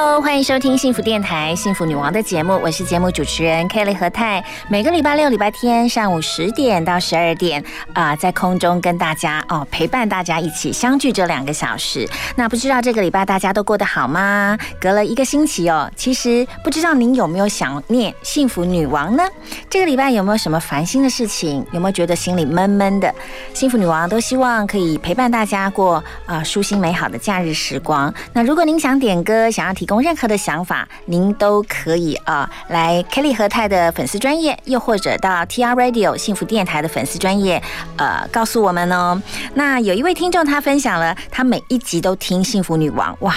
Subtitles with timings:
[0.00, 4.42] 欢迎收听幸福电台《幸福女王》的节目，我是节目主持人 Kelly 何泰。
[4.68, 12.08] 每个礼拜六、礼拜天上午十点到十二点啊，在空中跟大家哦陪伴大家一起相聚这两个小时。
[12.34, 14.56] 那不知道这个礼拜大家都过得好吗？
[14.80, 19.22] 隔了一个星期哦，其实不知道您有没有想念幸福女王呢？
[19.68, 21.64] 这个礼拜有没有什么烦心的事情？
[21.72, 23.14] 有没有觉得心里闷闷的？
[23.52, 28.12] 幸福女王都希望可以陪伴大家过啊舒心美好的假日时光。
[28.32, 37.60] 那如果您想点歌，想要提供任何的想法，您都可以啊来 Kelly 和泰的粉丝专业，又或者到 TR Radio 幸福电台的粉丝专业，
[37.96, 39.20] 呃，告诉我们哦。
[39.54, 43.34] 那有一位听众他分享了，他每一集都听幸福女王，哇！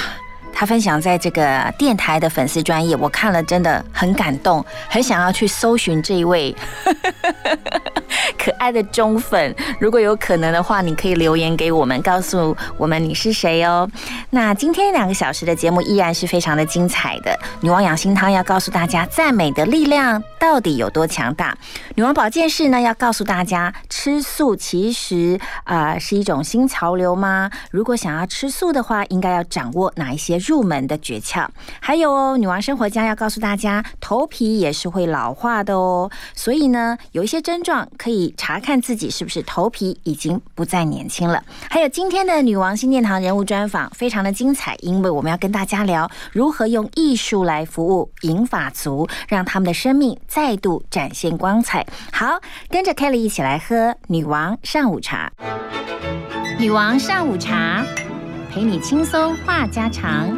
[0.54, 6.56] 他分享在这个电台的粉丝专业，我看了真的很感动，很想要去搜寻这一位
[8.38, 9.54] 可爱的忠粉。
[9.80, 13.90] 如果有可能的话，你可以留言给我们，告诉我们你是谁哦。
[14.30, 17.38] 那今天两个小时的节目依然是非常的精彩的。
[17.62, 21.58] 女王养心汤要告诉大家，赞美的力量到底有多强大。
[21.96, 27.50] 女王保健室呢要告诉大家，吃素其实啊是一种新潮流吗？
[27.72, 30.43] 如果想要吃素的话，应该要掌握哪一些？
[30.46, 31.48] 入门的诀窍，
[31.80, 36.10] 还有哦，女王生活家要告诉大家，头皮也是会老化的哦。
[36.36, 41.44] 所以呢，有一些症状可以查看自己是不是头皮已经不再年轻了。
[41.70, 51.86] 还有今天的女王新殿堂人物专访非常的精彩，因为我们要跟大家聊如何用艺术来服务银发族，让他们的生命再度展现光彩。
[52.12, 55.32] 好，跟着 Kelly 一起来喝女王上午茶。
[56.60, 57.84] 女王上午茶。
[58.54, 60.30] 陪你轻松话家常，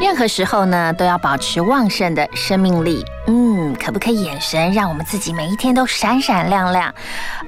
[0.00, 3.04] 任何时候呢都要保持旺盛的生命力。
[3.26, 6.94] 嗯，可不可以眼神让我们自己每一天都闪闪亮亮？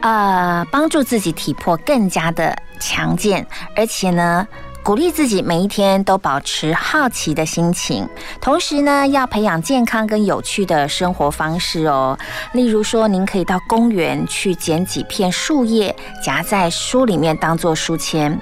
[0.02, 4.46] 呃，帮助自己体魄更加的强健，而且呢。
[4.84, 8.06] 鼓励自己每一天都保持好奇的心情，
[8.38, 12.18] 同时呢，要培养健康跟有趣的生活方式哦。
[12.52, 18.38] 例如说，您可以到公园去捡几片树叶，夹在书里面当做书签。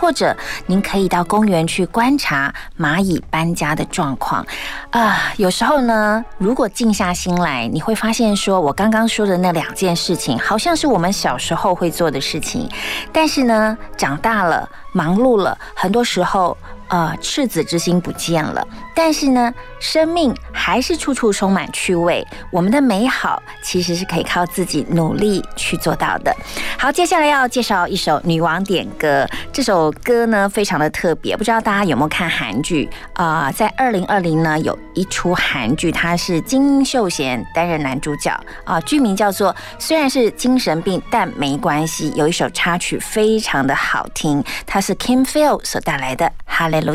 [0.00, 0.34] 或者
[0.66, 4.44] 您可以到公园去观察蚂蚁搬家的状况
[4.90, 5.32] 啊。
[5.36, 12.66] 有时候呢，如果静下心来，你会发现，说我刚刚说的那两件事情，好像是我们小时候会做的事情，
[13.12, 16.56] 但是呢，长大了，忙碌了，很多时候。
[16.90, 22.26] 呃，赤子之心不见了，但是呢，生命还是处处充满趣味。
[22.50, 26.34] 我们的美好其实是可以靠自己努力去做到的。
[26.76, 33.52] 好，接下来要介绍一首女王点歌，这首歌呢非常的特别，不知道大家有没有看韩剧啊？
[33.52, 46.78] 在二零二零呢有一出韩剧，它是金秀贤担任男主角啊，剧名叫做《虽然是精神病但没关系》，有一首插曲非常的好听，它是 Kim Phil 所带来的《哈雷》。
[46.80, 46.94] 路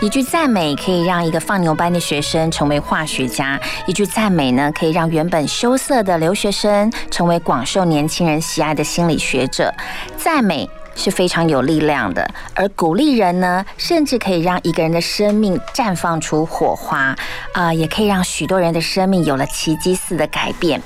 [0.00, 9.72] 一句赞美可以让一个放牛班的学生成为化学家，一句赞美呢，可以让原本羞涩的留学生成为广受年轻人喜爱的心理学者。
[10.16, 10.68] 赞美。
[10.94, 17.16] 是非常有力量的，而鼓励人呢，甚至可以让一个人的生命绽放出火花，
[17.52, 20.80] 啊、也可以让许多人的生命有了奇迹似的改变。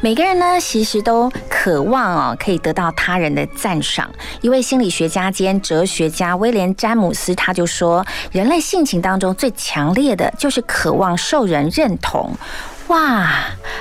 [0.00, 4.10] 每个人呢，其实都渴望哦，可以得到他人的赞赏。
[4.40, 12.34] 一位心理学家兼哲学家威廉詹姆斯他就说，人类性情当中最强烈的就是渴望受人认同。
[12.92, 13.26] 哇！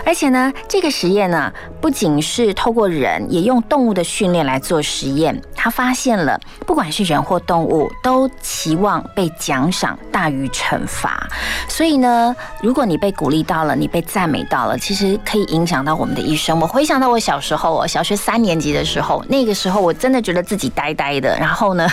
[0.06, 1.52] 而且呢，这个实验呢，
[1.82, 5.40] 不仅是透过人，也用动物的训练来做实验。
[5.54, 11.28] 他发现了，不管是人或动物，都期望被奖赏大于惩罚。
[11.68, 16.60] 所以呢，如果你被鼓励到了，你被赞美到了，其实可以影响到我们的一生。
[16.60, 21.38] 我回想到我小时候哦，小学三年级的时候，那个时候我真的觉得自己呆呆的。
[21.38, 21.88] 然后呢，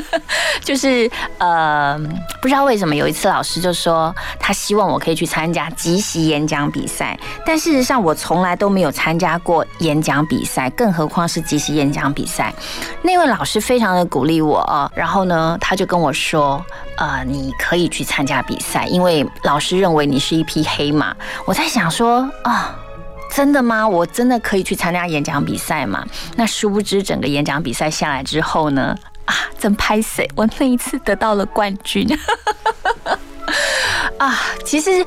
[0.64, 1.98] 就是呃，
[2.40, 12.52] 不知道为什么有一次老师就说他希望我可以去参加即席演讲讲比赛，但事实上我从来都没有参加过演讲比赛，更何况是即席演讲比赛。
[13.02, 16.64] 那位老师非常的鼓励我，然后呢，他就跟我说，
[16.96, 21.16] 呃，你可以去参加比赛，因为老师认为你是一匹黑马。
[21.46, 22.76] 我在想说啊。
[23.34, 23.88] 真的吗？
[23.88, 26.04] 我真的可以去参加演讲比赛吗？
[26.36, 28.94] 那殊不知，整个演讲比赛下来之后呢，
[29.24, 30.28] 啊，真拍谁？
[30.36, 32.06] 我那一次得到了冠军
[34.20, 34.38] 啊！
[34.66, 35.02] 其实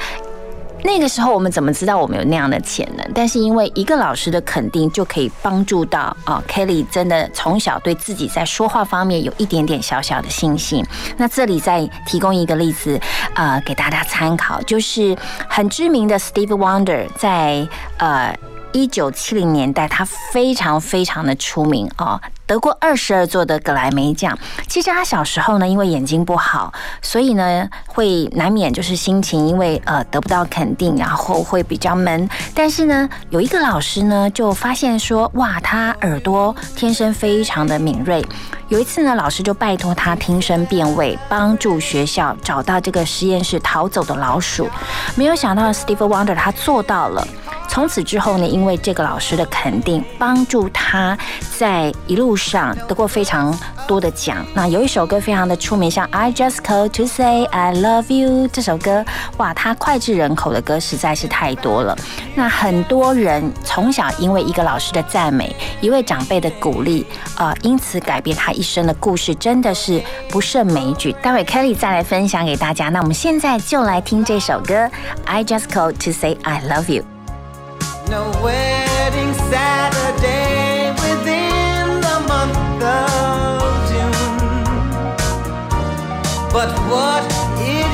[0.86, 3.12] 那个时候我们怎么知道我们有那样的潜能？
[3.14, 10.86] 但是因为一个老师的肯定，就可以帮助到啊，Kelly 真的从小对自己在说话方面有一点点小小的信心。
[11.18, 13.02] 那这里再提供一个例子，
[13.34, 15.18] 呃，给大家参考，就是
[15.50, 18.36] 很知名的 Steve Wonder 在呃。
[18.76, 24.38] 一九七零年代，他非常非常的出名哦，得过二十二座的格莱美奖。
[24.68, 32.30] 其实他小时候呢，因为眼睛不好，所以呢会难免就是心情因为呃得不到肯定，然后会比较闷。
[32.54, 38.26] 但是呢，有一个老师呢就发现说，哇，他耳朵天生非常的敏锐。
[38.68, 44.68] 有一次呢，老师就拜托他听声辨位，帮助学校找到这个实验室逃走的老鼠。
[45.16, 47.28] 没有想到 Steve Wonder 他做到了。
[47.68, 51.18] 从此之后呢，因为这个老师的肯定，帮助他
[51.58, 54.46] 在一路上得过非常多的奖。
[54.54, 59.06] 那有一首歌非常的出名，像《I Just Call to Say I Love You》这首歌，
[59.38, 61.98] 哇，他脍炙人口的歌实在是太多了。
[62.36, 67.06] 那很多人从小因为一个老师的赞美，一位长辈的鼓励，
[67.38, 71.12] 呃，因此改变他一生的故事，真的是不胜枚举。
[71.22, 72.90] 待会 Kelly 再来分享给大家。
[72.90, 74.74] 那我们现在就来听这首歌
[75.26, 77.04] 《I Just Call to Say I Love You》。
[78.08, 80.45] No wedding Saturday
[86.56, 87.26] But what
[87.60, 87.92] it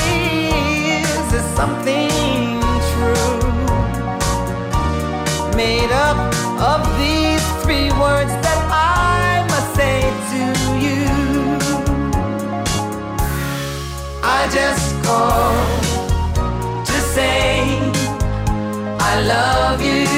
[0.00, 2.08] is is something
[2.90, 3.52] true.
[5.54, 6.16] Made up
[6.58, 10.00] of these three words that I must say
[10.32, 10.42] to
[10.86, 11.06] you.
[14.22, 15.82] I just called
[16.86, 17.78] to say
[18.98, 20.08] I love you.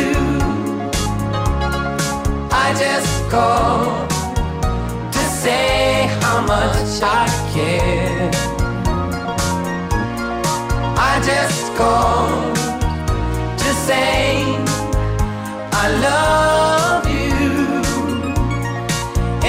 [2.53, 4.09] I just called
[5.13, 6.04] to say
[6.35, 8.31] how much I care.
[11.11, 12.57] I just called
[13.63, 14.43] to say
[15.83, 17.35] I love you.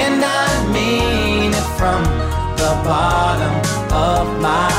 [0.04, 2.02] And I mean it from
[2.60, 3.56] the bottom
[4.08, 4.70] of my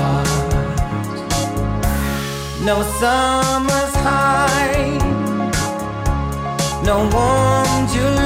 [0.00, 0.28] heart.
[2.68, 4.88] No summer's high,
[6.88, 8.25] no warm July,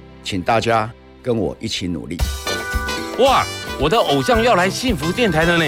[0.23, 0.89] 请大家
[1.21, 2.17] 跟我一起努力。
[3.19, 3.45] 哇，
[3.79, 5.65] 我的偶像要来幸福电台了呢！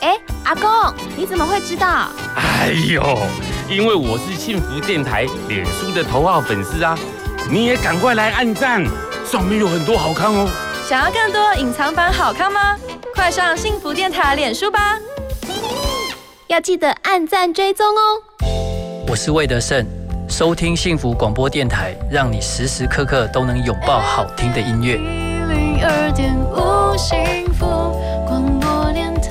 [0.00, 0.68] 哎，阿公，
[1.16, 2.08] 你怎么会知道？
[2.36, 3.18] 哎呦，
[3.68, 6.98] 因为我是幸福电台脸书的头号粉丝啊！
[7.50, 8.84] 你也赶快来按赞，
[9.24, 10.48] 上面有很多好看哦。
[10.88, 12.76] 想要更多隐藏版好看吗？
[13.14, 14.98] 快上幸福电台脸书吧！
[16.48, 18.22] 要记得按赞追踪哦。
[19.08, 19.86] 我是魏德胜，
[20.32, 24.96] 收听幸福广播电台，让你时时刻刻都能拥抱好听的音乐。
[24.96, 27.66] 零二点五幸福
[28.26, 29.28] 广播电台。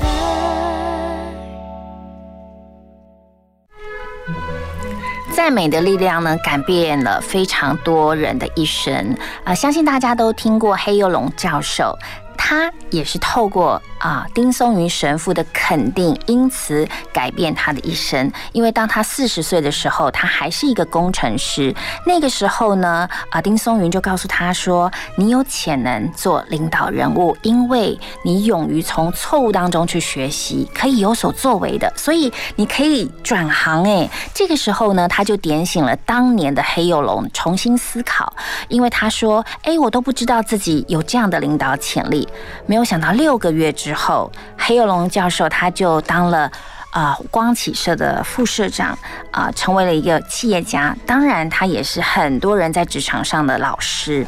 [5.33, 9.17] 赞美的力量呢，改变了非常多人的一生。
[9.43, 11.97] 啊、相信大家都听过黑幼龙教授。
[12.37, 18.31] 他也是透过啊丁松云神父的肯定，因此改变他的一生。
[18.51, 21.73] 因为当他四十岁的时候，他还是一个工程师。
[22.05, 38.33] 那个时候呢，啊丁松云就告诉他说：“你有潜能做领导人物，因为你勇于从错误当中去学习，可以有所作为的，所以你可以转行。”哎，这个时候呢，他就点醒了当年的黑幼龙重新思考，
[38.67, 42.27] 因为他说：“哎，我都不知道自己有这样的领导潜力。”
[42.65, 46.49] 没有想到六个月之之后，黑幼龙教授他就当了
[46.91, 48.97] 啊、光启社的副社长
[49.31, 50.95] 啊、成为了一个企业家。
[51.05, 54.25] 当然，他也是很多人在职场上的老师，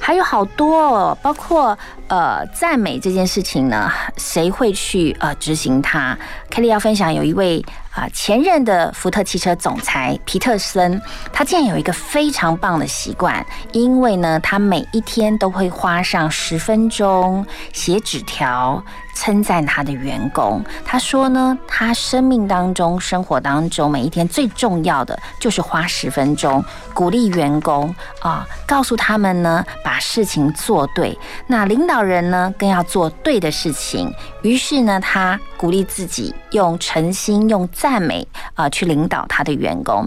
[0.00, 1.78] 还有好多哦，包括
[2.08, 6.16] 呃赞美这件事情呢，谁会去呃执行它
[6.50, 7.64] ？Kelly 要分享有一位。
[7.94, 11.00] 啊，前任的福特汽车总裁皮特森，
[11.32, 18.82] 他竟然有一个非常棒的习惯，因为呢，他每一天都会花上十分钟写纸条
[19.14, 20.62] 称赞他的员工。
[20.84, 31.18] 他说呢，他生命当中、生活当中每一天最重要的就是花十分钟鼓励员工啊，告诉他们呢，把事情做对。
[31.46, 34.12] 那领导人呢，更要做对的事情。
[34.42, 40.06] 于是呢，他鼓励自己用诚心、用赞美啊、去领导他的员工。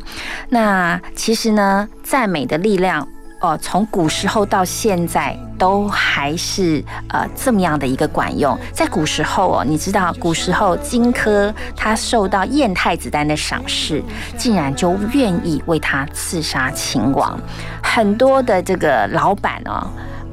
[0.50, 3.08] 那其实呢，赞美的力量。
[3.40, 8.58] 哦，从古时候到现在都还是呃这么样的一个管用。
[8.74, 14.04] 在古时候哦，你知道古时候荆轲他受到燕太子丹的赏识，
[14.38, 17.40] 竟然就愿意为他刺杀秦王。
[17.84, 19.88] 很多的这个老板哦。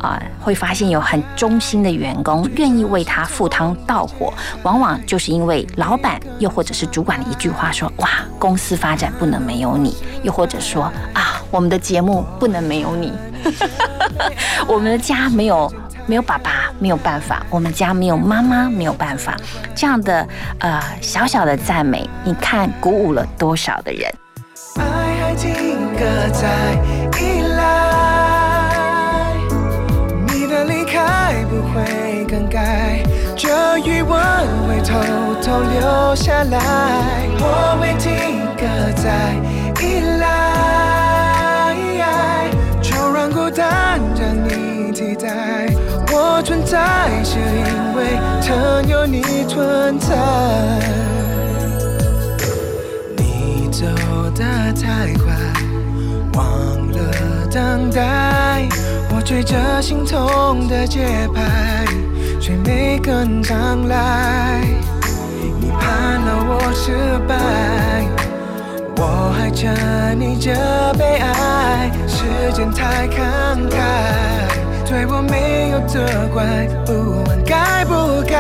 [0.05, 13.13] 啊、会发现有很忠心的员工愿意为他赴汤蹈火，往往就是因为老板又或者是主管的一句话说：“哇，公司发展不能没有你。”又或者说：“啊，我们的节目不能没有你，
[14.69, 15.73] 我们的家没有。”
[16.07, 19.35] 没有爸爸没有办法，我们家没有妈妈没有办法，
[19.75, 24.15] 这样的呃小小的赞美，你看鼓舞了多少的人。
[24.77, 24.85] 爱
[25.23, 26.77] 还停格在
[34.95, 36.57] 偷偷留下来，
[37.41, 38.63] 我会停格
[38.95, 39.35] 在
[39.83, 40.25] 依赖，
[42.81, 45.67] 就让孤单将你替代。
[46.13, 50.15] 我存在是因为曾有你存在。
[53.17, 53.85] 你走
[54.33, 54.45] 得
[54.81, 55.35] 太快，
[56.35, 56.45] 忘
[56.93, 56.97] 了
[57.51, 58.69] 等待。
[59.13, 61.85] 我追着心痛的节拍，
[62.41, 64.61] 却没跟上来。
[66.75, 66.91] 失
[67.29, 67.35] 败，
[68.97, 69.73] 我还沉
[70.19, 70.53] 溺着
[70.99, 71.91] 悲哀。
[72.07, 73.15] 时间太慷
[73.71, 73.79] 慨，
[74.87, 76.45] 对我没有责怪，
[76.85, 78.37] 不问该不该。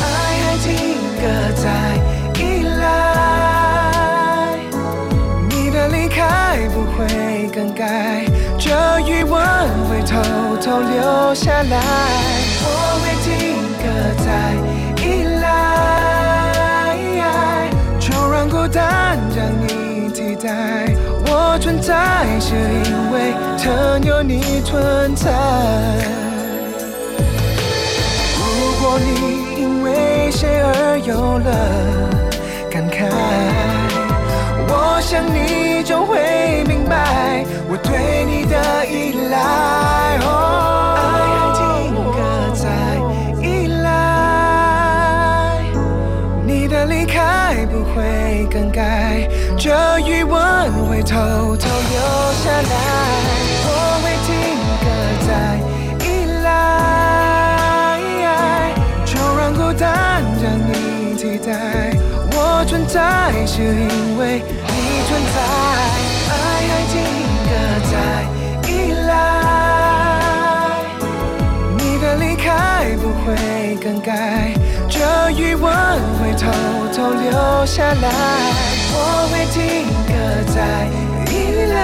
[0.00, 0.02] 爱
[0.42, 1.22] 还停格
[1.60, 1.64] 在
[2.40, 2.42] 依
[2.80, 2.82] 赖，
[5.50, 8.24] 你的离开不会更改，
[8.58, 8.70] 这
[9.00, 9.32] 余温
[9.88, 10.16] 会偷
[10.56, 11.76] 偷留下来，
[12.64, 12.66] 我
[13.02, 13.30] 会停
[13.78, 13.84] 格
[14.24, 14.26] 在
[18.72, 20.94] 就让你替代。
[21.26, 25.30] 我存在是因为曾有你存在。
[28.38, 28.40] 如
[28.80, 31.50] 果你因为谁而有了
[32.70, 33.10] 感慨，
[34.68, 40.18] 我想你就会明白我对你的依赖。
[49.58, 51.16] 这余温会偷
[51.56, 52.00] 偷留
[52.42, 52.74] 下来，
[53.64, 53.68] 我
[54.02, 54.28] 会停
[54.82, 54.84] 格
[55.26, 55.30] 在。
[56.04, 56.06] 依
[56.42, 56.46] 赖，
[59.04, 61.50] 就让孤单将你替代。
[62.34, 62.36] 我
[62.66, 62.98] 存在
[63.46, 64.72] 是因为你
[65.06, 65.36] 存在，
[66.28, 66.34] 爱
[66.68, 66.94] 还停
[67.46, 67.50] 格
[67.92, 67.94] 在
[68.68, 68.70] 依
[69.06, 69.10] 赖，
[71.78, 74.10] 你的离开不会更改，
[74.88, 74.98] 这
[75.30, 75.72] 余温
[76.18, 76.50] 会偷
[76.92, 77.30] 偷留
[77.66, 78.08] 下来，
[79.04, 79.58] 我会停
[80.06, 80.12] 格
[80.54, 80.56] 在
[81.32, 81.34] 依
[81.72, 81.74] 赖，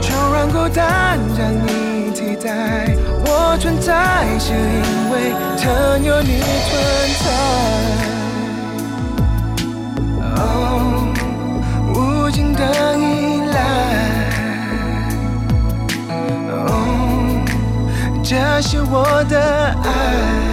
[0.00, 1.68] 就让孤单将你
[2.14, 2.48] 替代。
[3.26, 3.28] 我
[3.58, 3.90] 存在
[4.38, 5.66] 是因为曾
[6.04, 6.70] 有你存
[7.18, 7.26] 在。
[10.36, 10.38] 哦，
[11.92, 12.62] 无尽的
[12.96, 13.00] 依
[13.52, 13.58] 赖。
[16.52, 16.58] 哦，
[18.22, 18.30] 这
[18.62, 19.34] 是我的
[19.82, 20.49] 爱。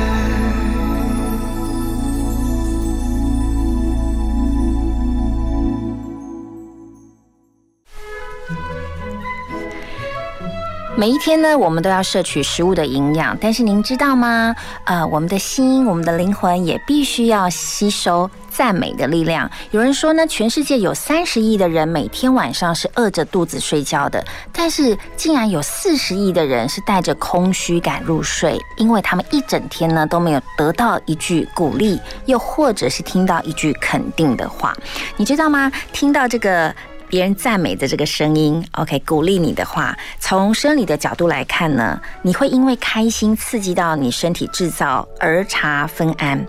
[10.99, 14.55] 每一天呢，我们都要摄取食物的营养，但是您知道吗？
[14.85, 19.47] 呃，我们的心、我们的灵魂也必须要吸收赞美的力量。
[19.69, 34.75] 有人说呢，全世界有三十亿的人每天晚上是饿着肚子睡觉的，但是竟然有四十亿的人是带着空虚感入睡，因为他们一整天呢都没有得到一句鼓励，又或者是听到一句肯定的话。
[35.15, 35.71] 你知道吗？
[35.93, 36.73] 听到这个。
[37.09, 46.45] 别人赞美的这个声音，OK，鼓励你的话，从生理的角度来看呢，你会因为开心刺激到你身体制造儿茶酚胺，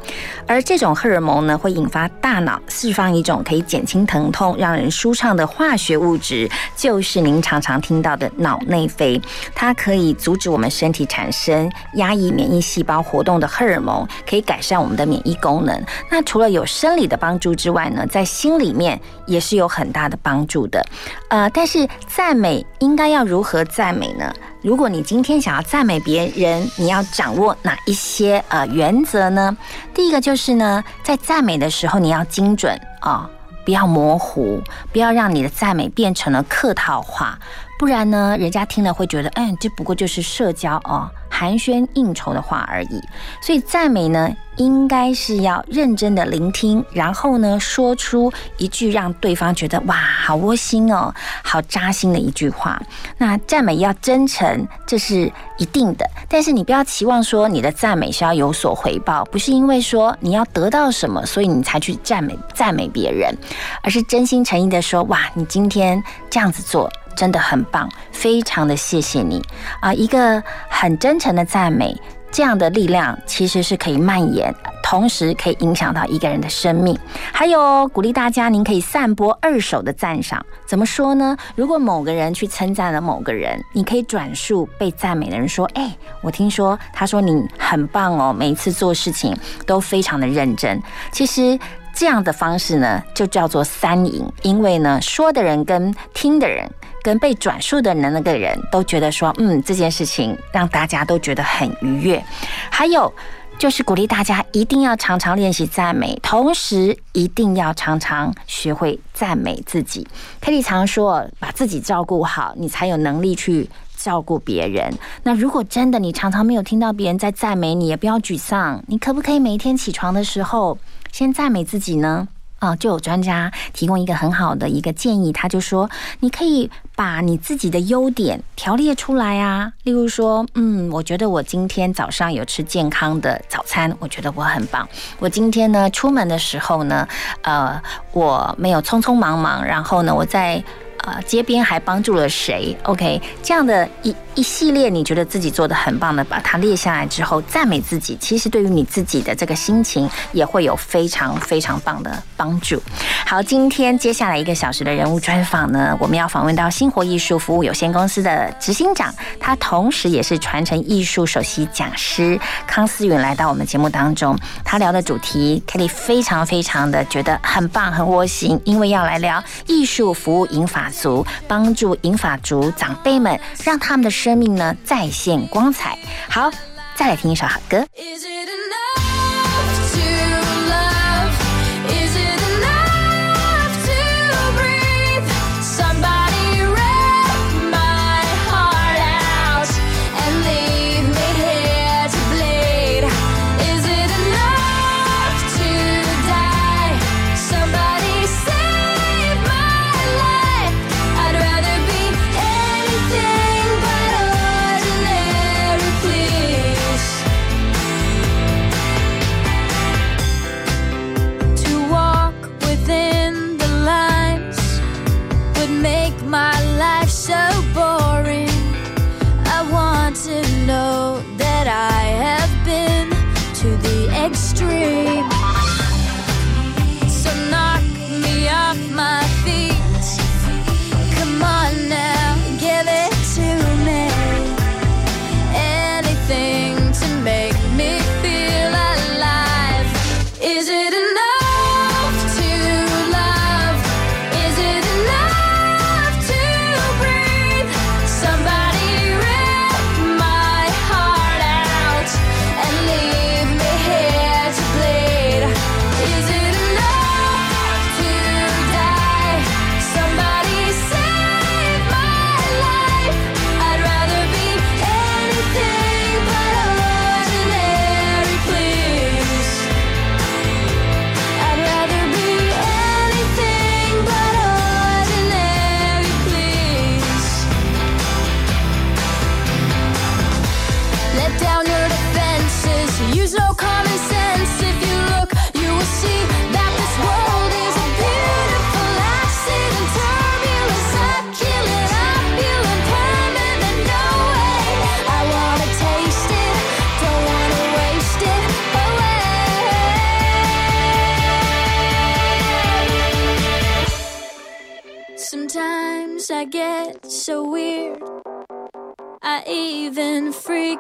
[0.49, 9.21] 而这种荷尔蒙呢，会引发大脑释放一种可以减轻疼痛、让人舒畅的化学物质，就是您常常听到的脑内啡。
[9.55, 15.81] 它可以阻止我们身体产生压抑免疫细胞活动的荷尔蒙，可以改善我们的免疫功能。
[16.11, 20.45] 那除了有生理的帮助之外呢，在心里面也是有很大的帮。
[20.48, 20.85] 助的，
[21.31, 24.33] 呃，但是赞美应该要如何赞美呢？
[24.63, 29.57] 如果你今天想要赞美别人，你要掌握哪一些呃原则呢？
[29.95, 33.31] 第一个就是呢，在赞美的时候你要精准啊，
[33.65, 34.61] 不要模糊，
[34.93, 37.39] 不要让你的赞美变成了客套话，
[37.79, 41.09] 不然呢，人家听了会觉得，嗯，这不过就是社交哦。
[41.31, 43.01] 寒暄应酬的话而已，
[43.41, 51.15] 所以赞美呢，应该是要认真的聆听，然后呢，说出一句让对方觉得哇，好窝心哦，
[51.45, 52.83] 好扎心的一句话。
[53.19, 63.33] 那赞美要真诚，这是一定的，但是你不要期望说你的赞美是要有所回报，不是因为说你要得到什么，所以你才去赞美赞美别人，
[63.81, 66.91] 而是真心诚意的说，哇，你今天这样子做。
[67.19, 69.43] 真的很棒，非常的谢谢你
[69.81, 69.93] 啊！
[69.93, 72.01] 一个很真诚的赞美，
[72.31, 74.55] 这样的力量其实是可以蔓延，
[74.85, 76.97] 同时可以影响到一个人的生命。
[77.33, 80.41] 还有鼓励大家，您可以散播二手的赞赏。
[80.65, 81.37] 怎么说呢？
[81.57, 91.59] 如果某个人去称赞了某个人，你可以转述被赞美的人说：“哎，我听说他说你很棒哦，每一次做事情都非常的认真。”其实
[91.93, 96.71] 这样的方式呢，就叫做三赢，因为呢，说的人跟听的人。
[97.03, 102.23] 跟被转述的人那个人都觉得说，嗯，这件事情让大家都觉得很愉悦。
[102.71, 103.13] 还有
[103.59, 110.07] 就是鼓励大家一定要常常练习赞美，同时一定要常常学会赞美自己。
[110.41, 114.93] 凯蒂常说，把自己照顾好，你才有能力去照顾别人。
[115.25, 118.83] 那如果真的你常常没有听到别人在赞美你，也不要沮丧。
[118.87, 120.79] 你可不可以每一天起床的时候
[121.11, 122.29] 先赞美自己呢？
[122.59, 125.89] 啊，就有专家提供一个很好的一个建议，他就说，
[126.21, 129.73] 你可以把你自己的优点条列出来啊。
[129.85, 134.89] 例如说，嗯，我觉得我今天早上有吃健康的早餐，我觉得我很棒。
[135.19, 137.07] 我今天呢，出门的时候呢，
[137.43, 137.81] 呃，
[138.13, 140.63] 我没有匆匆忙忙，然后呢，我在。
[141.05, 152.83] 呃，街边还帮助了谁？OK，这样的一一系列，你觉得自己做的很棒的，把它列下来之后，赞美自己，其实对于你自己的这个心情也会有非常非常棒的帮助。
[153.25, 170.88] 好，今天接下来一个小时的人物专访呢，我们要访问到星活艺术服务有限公司的执行长，他同时也是传承艺术首席讲师康思允来到我们节目当中，他聊的主题，Kelly 非常非常的觉得很棒很窝心，因为要来聊艺术服务引法。
[170.89, 175.99] 族帮助银发族长辈们，让他们的生命呢再现光彩。
[176.29, 176.51] 好，
[176.95, 177.85] 再来听一首好歌。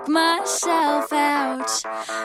[0.09, 1.71] Myself out.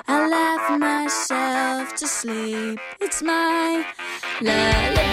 [0.08, 2.80] I laugh myself to sleep.
[3.00, 3.86] It's my
[4.42, 5.13] lullaby.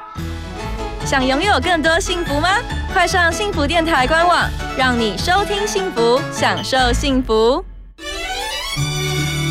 [1.11, 2.47] 想拥有更多幸福吗？
[2.93, 7.61] 快上幸福电台官网，让你收听幸福，享受幸福。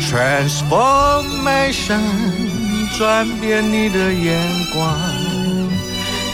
[0.09, 2.01] Transformation，
[2.97, 4.39] 转变你的眼
[4.73, 4.97] 光。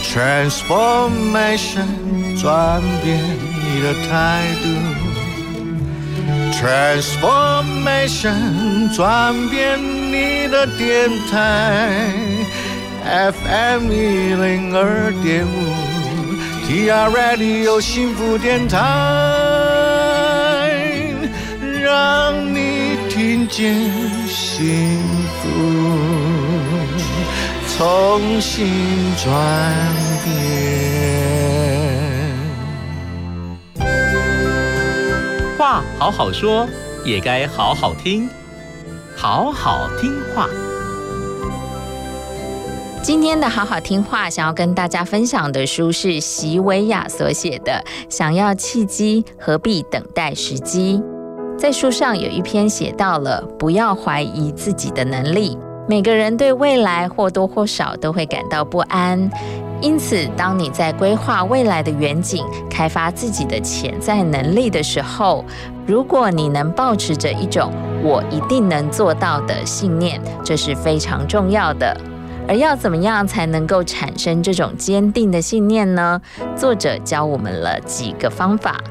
[0.02, 4.66] Transformation，转变你的态度。
[6.58, 12.00] Transformation，转变你的电台。
[13.08, 15.50] FM 一零二点五
[16.68, 18.78] ，TR Radio 幸福电台，
[21.82, 23.90] 让你听见
[24.28, 25.00] 幸
[25.40, 25.48] 福，
[27.78, 28.66] 重新
[29.16, 29.32] 转
[30.22, 30.28] 变。
[35.56, 36.68] 话好好说，
[37.06, 38.28] 也该好好听，
[39.16, 40.46] 好好听话。
[43.08, 47.72] 今天的好好听话，想要跟大家分享的书是席维亚所写的
[48.14, 51.00] 《想要契机，何必等待时机》。
[51.56, 55.56] 在书上有一篇写到了，不要怀疑自己的能力。
[55.88, 59.18] 每个人对未来或多或少都会感到不安，
[59.80, 65.42] 因此，当你在规划未来的远景、开发自己的潜在能力的时候，
[65.86, 67.72] 如果你能保持着一种
[68.04, 71.98] “我一定能做到”的信念，这是非常重要的。
[72.48, 76.20] 而要怎么样才能够产生这种坚定的信念呢？
[76.56, 78.82] 作者教我们了几个方法。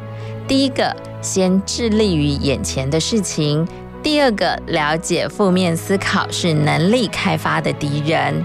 [0.48, 3.66] 第一个，先致力于眼前的事情；
[4.04, 8.36] 第二个，了解负面思考是能力开发的敌人；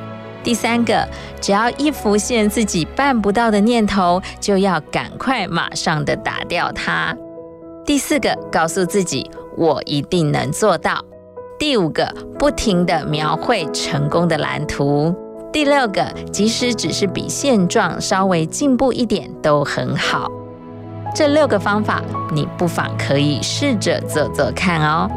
[0.42, 1.07] 第三个，
[1.40, 7.14] 只要一浮现自己办不到的念头，就要赶快马上的打掉它；
[7.85, 11.05] 第四个，告诉自己我一定能做到。
[11.59, 15.15] 第五个，不停地描绘成功的蓝图。
[15.53, 20.31] 第六个，即使只是比现状稍微进步一点都很好。
[21.15, 25.09] 这六个方法，你不妨可以试着做做看哦。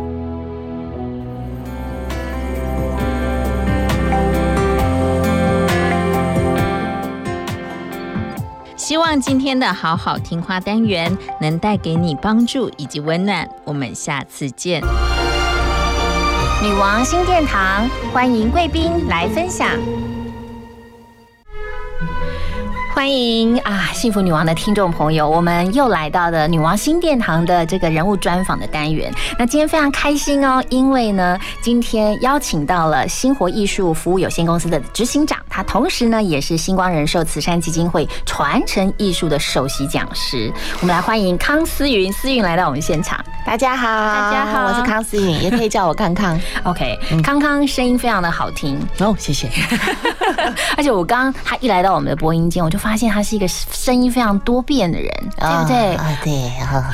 [8.76, 13.50] 希望今天的好好听话单元能带给你帮助以及温暖。
[13.64, 14.80] 我们下次见。
[16.66, 19.70] 女王新殿堂，欢迎贵宾来分享。
[22.96, 29.14] 欢迎啊，幸福女王的听众朋友，我们又来到了女王新殿堂的这个人物专访的单元。
[29.38, 40.50] 那今天非常开心哦，因为呢，今天邀请到了星活艺术服务有限公司的执行长，他同时呢也是星光人寿慈善基金会传承艺术的首席讲师。
[40.80, 43.20] 我们来欢迎康思云，思云来到我们现场。
[43.46, 46.40] 大家好，大家好，我是康思云，也可以叫我康康。
[46.64, 49.50] OK，、康康声音非常的好听哦，谢谢。
[50.78, 55.96] 而且我刚刚他一来到我们的播音间，我就发现他是一个声音非常多变的人，对不对？
[55.96, 56.94] 啊，对啊。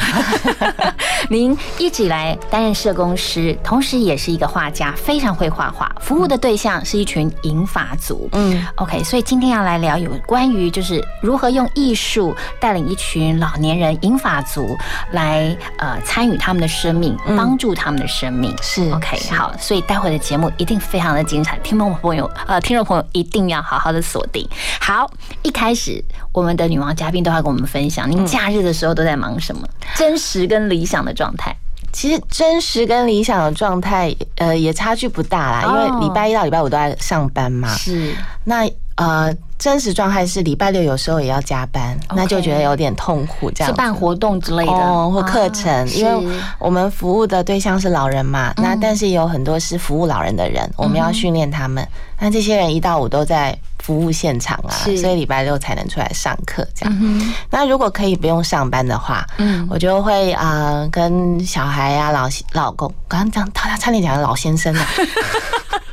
[1.30, 5.94] 您一直以来担任社工师，同时也是一个画家，非常会画画。
[6.00, 8.30] 服务的对象是一群银发族。
[8.32, 14.78] 嗯，OK，所以今天要来聊有关于就是如何用艺术带领一群老年人银发族
[15.12, 18.56] 来呃参与他们的生命，帮助他们的生命。
[18.62, 24.48] 是 OK，是好，所以待会的节目一定非常的精彩，听众朋友呃听众朋友一定要好好的锁定。
[24.80, 25.10] 好，
[25.44, 25.81] 一开始
[26.34, 29.68] 我们的女王嘉宾都要跟我们分享，您假日的时候都在忙什么？
[29.96, 31.56] 真实跟理想的状态。
[31.94, 37.68] 其实真实跟理想的状态，呃，也差距不大啦，因哦为礼拜一到礼拜五都在上班嘛。
[37.76, 38.16] 是。
[38.46, 38.66] 那
[39.02, 43.74] 呃，真实状态是礼拜六有时候也要加班，那就觉得有点痛苦，这样子。
[43.74, 44.72] 是办活动之类的。
[44.72, 51.88] 哦，或课程，啊因为我们服务的对象是老人嘛，那但是有很多是服务老人的人，我们要训练他们。
[52.20, 56.98] 那这些人一到五都在服务现场啊，所以礼拜六才能出来上课这样。
[57.02, 59.68] 嗯那如果可以不用上班的话，嗯。
[59.72, 64.86] 我就会啊、呃跟小孩啊、老老公，刚刚讲他他差点讲老先生了，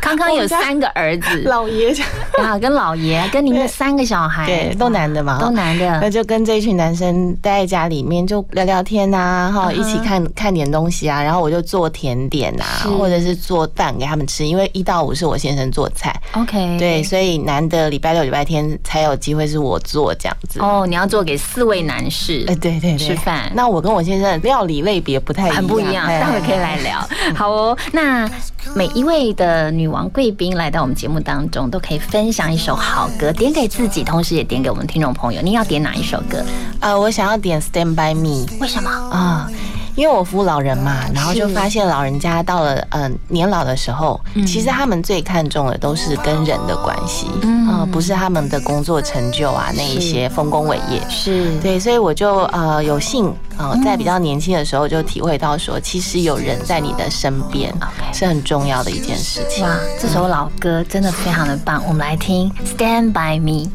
[0.00, 1.94] 康康有三个儿子，老爷。
[2.42, 6.00] 啊，跟老爷，跟您的三个小孩，对，都男的嘛，都男的。
[6.00, 9.82] 那就跟这一群男生待在家里面，就聊聊天呐，哈，嗯哼。
[9.82, 20.58] 一起看看点东西啊，然后我就做甜点啊，或者是做饭给他们吃，因为一到五是我先生做菜，OK，对，所以难得礼拜六、礼拜天才有机会是我做这样子。
[20.60, 22.98] 哦，你要做给四位男士，哎，对对对。
[22.98, 23.52] 吃饭。
[23.54, 26.20] 那我跟我先生料理类别不太一样，很不一样，哎。
[26.20, 27.06] 待会可以来聊。
[27.34, 28.28] 好哦，那
[28.74, 35.42] 每一位的女王贵宾来到我们节目当中，都可以分享一首好歌，点给自己，同时也点给我们听众朋友。
[35.42, 36.44] 您要点哪一首歌？
[36.80, 38.46] 呃，我想要点《Stand by Me》。
[38.60, 39.50] 为什么啊？
[39.94, 51.00] 因为我服务老人嘛，然后就发现老人家到了嗯、呃年老的时候，嗯其实他们最看重的都是跟人的关系，嗯啊、不是他们的工作成就啊那一些丰功伟业。
[51.08, 57.72] 是对，所以我就呃有幸呃在比较年轻的时候就体会到说，其实有人在你的身边
[58.12, 59.64] 是很重要的一件事情。
[59.64, 63.68] 哇，这首老歌真的非常的棒，我们来听《Stand by Me》。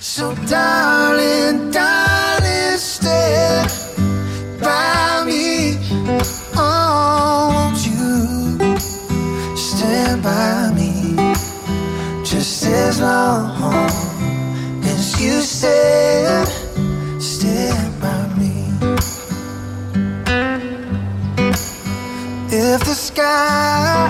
[0.00, 3.70] So darling, darling, stand
[4.60, 5.43] by me.
[10.24, 11.14] By me?
[12.24, 13.90] Just as long
[14.82, 16.48] as you stand,
[17.22, 18.54] stand by me.
[22.48, 24.08] If the sky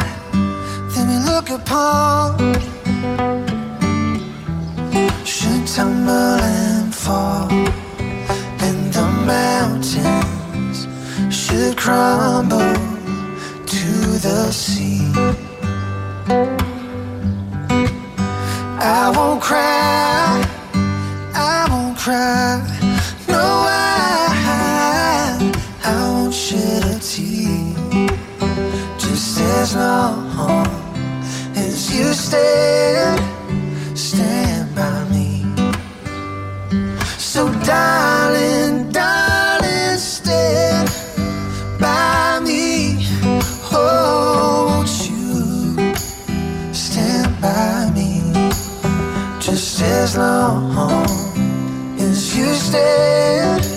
[0.93, 2.39] that we look upon
[5.25, 7.51] should tumble and fall,
[8.67, 10.87] and the mountains
[11.37, 12.75] should crumble
[13.67, 13.85] to
[14.27, 15.54] the sea.
[16.27, 16.31] I
[19.15, 20.43] won't cry,
[21.35, 22.63] I won't cry,
[23.29, 25.53] no, I,
[25.85, 27.75] I won't shed a tear,
[28.99, 30.67] just as long
[31.57, 33.21] as you stand
[33.99, 35.45] stand by me.
[37.19, 38.14] So, darling,
[49.85, 51.07] as long
[51.99, 53.74] as you stand,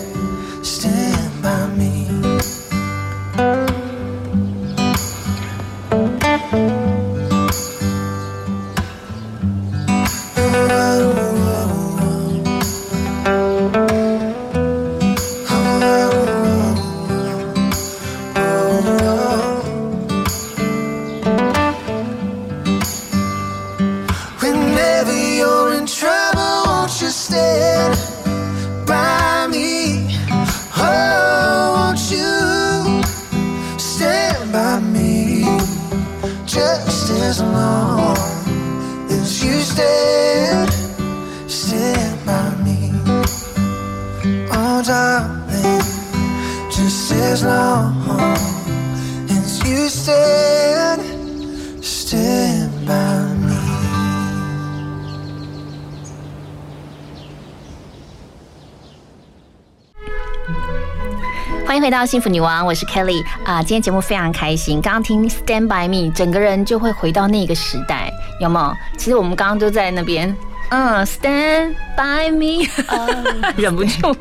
[61.97, 68.77] 到幸福女王，我是 Kelly 啊、今天节目非常开心，刚刚听 Stand by Me，整个人就会回到那个时代，有没有？
[68.95, 70.37] 其实我们刚刚就在那边。
[70.69, 72.69] 嗯，Stand by me，、
[73.57, 74.15] 忍不住，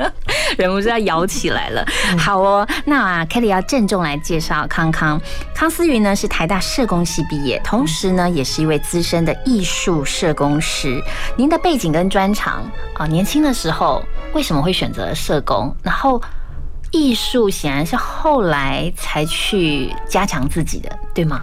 [0.58, 1.82] 忍不住要摇起来了。
[2.18, 5.18] 好哦，那啊，Kelly 要郑重来介绍康康。
[5.54, 11.02] 康思云呢是台大社工系毕业，同时呢也是一位资深的艺术社工师。
[11.34, 12.62] 您的背景跟专长
[12.92, 14.02] 啊，年轻的时候
[14.34, 15.74] 为什么会选择社工？
[15.82, 16.20] 然后
[16.92, 21.42] 艺术显然是后来才去加强自己的，对吗？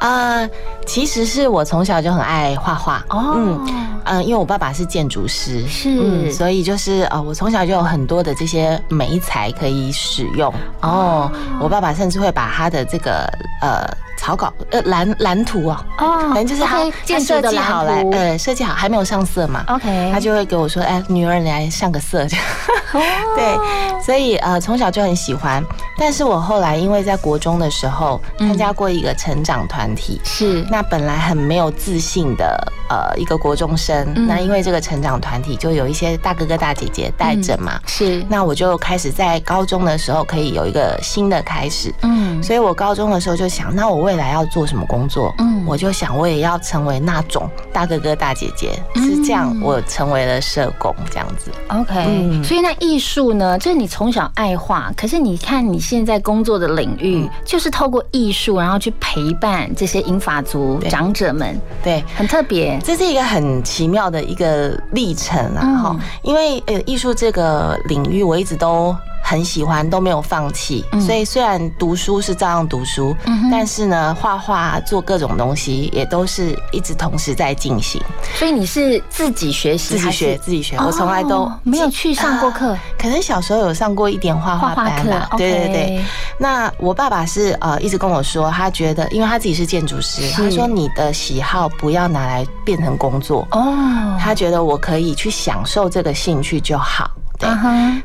[0.00, 0.48] 呃，
[0.86, 3.04] 其实是我从小就很爱画画。
[3.10, 5.98] 哦，嗯呃，因为我爸爸是建筑师，是。
[6.00, 10.52] 嗯，所以就是呃，我从小就有很多的这些美材可以使用。
[10.80, 11.30] 哦。
[11.60, 13.28] 我爸爸甚至会把他的这个
[13.60, 13.86] 呃
[14.28, 19.64] 草稿呃蓝蓝图哦，哦反正就是他他建设计好来呃设计好还没有上色嘛。
[19.68, 22.46] OK 他就会给我说，哎，女儿你来上个色这样。
[22.92, 23.00] 哦。
[23.34, 25.64] 对，所以呃从小就很喜欢，
[25.96, 30.62] 但是我后来因为在国中的时候参加过一个成长团体，是。
[30.70, 34.26] 那本来很没有自信的呃一个国中生，嗯。
[34.26, 38.26] 那因为这个成长团体就有一些大哥哥大姐姐带着嘛，嗯是。
[38.28, 42.42] 那我就开始在高中的时候可以有一个新的开始，嗯。
[42.42, 45.34] 所以我高中的时候就想，那我未来要做什么工作？
[45.38, 45.64] 嗯。
[45.66, 51.50] 我就想我也要成为那种大哥哥大姐姐，是这样，我成为了社工这样子。
[51.68, 52.42] OK，、嗯。
[52.42, 57.30] 所以那艺术呢，就是你从小爱画，可是你看你现在工作的领域，嗯。
[57.44, 62.78] 就是透过艺术，然后去陪伴这些英法族长者们，对，很特别。
[62.82, 65.78] 这是一个很奇妙的一个历程啊，嗯。
[65.78, 68.96] 哈、因为呃艺术这个领域我一直都
[69.28, 73.14] 很喜欢，都没有放弃，嗯所以虽然读书是照样读书，
[73.50, 78.00] 但是呢，画画做各种东西也都是一直同时在进行。
[78.36, 85.28] 所以你是自己学习，自己学自己学，我从来都哦没有去上过课啊可能小时候有上过一点画画班吧。
[85.36, 86.04] 对对对。
[86.38, 94.16] 那我爸爸是呃一直跟我说，他觉得因为他自己是建筑师，他说你的喜好不要拿来变成工作哦。
[94.18, 97.10] 他觉得我可以去享受这个兴趣就好。
[97.38, 97.48] 对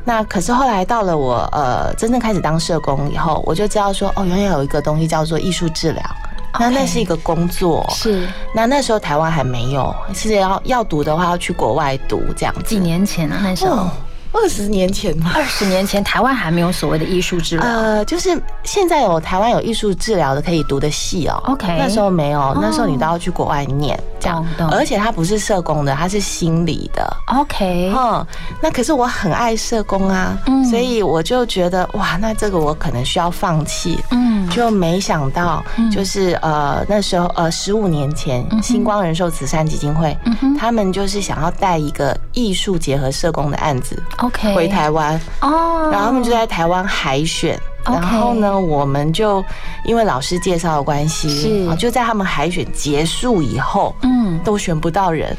[0.04, 6.02] 那可是后来到了我呃真正开始当社工以后，我就知道说哦，原来有一个东西叫做艺术治疗。
[6.56, 8.28] 那那是一个工作，是。
[8.54, 12.62] 那那时候台湾还没有，是要要读的话要去国外读这样子。
[12.62, 13.90] 几年前啊，那时候哦
[14.34, 17.64] 二十年前嘛，二十年前台湾还没有所谓的艺术治疗。
[17.66, 21.40] 呃，就是现在有台湾有艺术治疗的可以读的系哦。
[21.46, 22.58] OK 那时候没有，哦。
[22.60, 24.44] 那时候你都要去国外念这样。
[24.70, 27.16] 而且他不是社工的，他是心理的。
[27.26, 28.26] OK，嗯，
[28.60, 30.64] 那可是我很爱社工啊，嗯。
[30.64, 33.98] 所以我就觉得哇，那这个我可能需要放弃。
[34.10, 35.62] 嗯，就没想到，
[35.92, 40.16] 就是呃那时候呃十五年前，星光人寿慈善基金会，
[40.58, 47.58] 他们就是想要带一个艺术结合社工的案子 OK 回台湾，哦，然后他们就在台湾海选。
[47.86, 49.44] 然后呢，我们就
[49.84, 55.36] 因为老师介绍的关系，就在他们海选结束以后，嗯，都选不到人，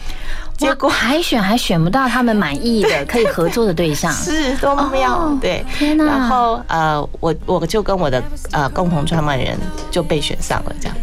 [0.56, 5.66] 结果海选还选不到他们满意的 可以合作的对象，是多妙，哦对。
[5.76, 6.06] 天哪！
[6.06, 8.22] 然后呃，我我就跟我的
[8.52, 9.58] 呃共同创办人
[9.90, 10.96] 就被选上了，这样。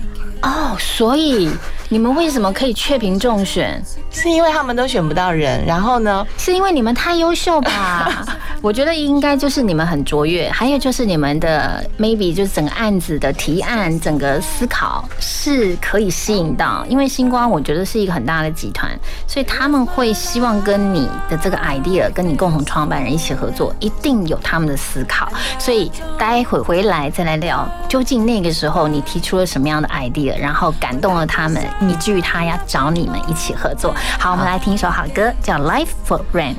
[0.43, 1.51] 哦，所以
[1.89, 3.83] 你们为什么可以确评中选？
[4.11, 6.26] 是因为他们都选不到人，然后呢？
[6.37, 8.24] 是因为你们太优秀吧？
[8.61, 18.91] 我觉得应该就是你们很卓越，还有就是你们的 maybe 就是整个案子的提案，整个思考是可以吸引到，因为星光我觉得是一个很大的集团，
[19.26, 25.28] 所以他们会希望跟你的这个 idea 跟你共同创办人一起合作，一定有他们的思考，
[25.59, 33.93] 所以待会回来再来聊，究竟那个时候你提出了什么样的 idea，然后感动了他们，以至于他要找你们一起合作。
[34.20, 36.55] 好，我们来听一首好歌，叫《Life for Rent》。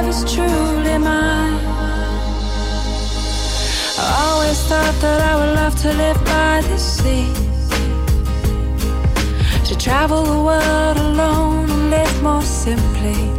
[0.00, 1.58] have is truly mine.
[3.98, 7.32] I always thought that I would love to live by the sea.
[9.64, 13.30] To travel the world alone and live more simply.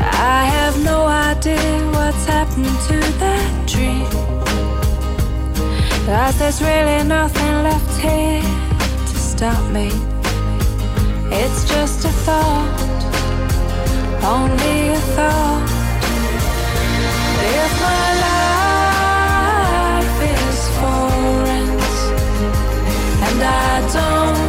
[0.00, 1.58] I have no idea
[1.92, 4.06] what's happened to that dream.
[6.05, 9.89] Cause there's really nothing left here to stop me.
[11.31, 12.93] It's just a thought
[14.25, 15.69] only a thought.
[17.43, 21.07] If my life is for
[21.47, 21.93] rent
[23.27, 24.39] and I don't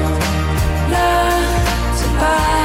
[0.95, 1.45] learn
[1.99, 2.65] to buy,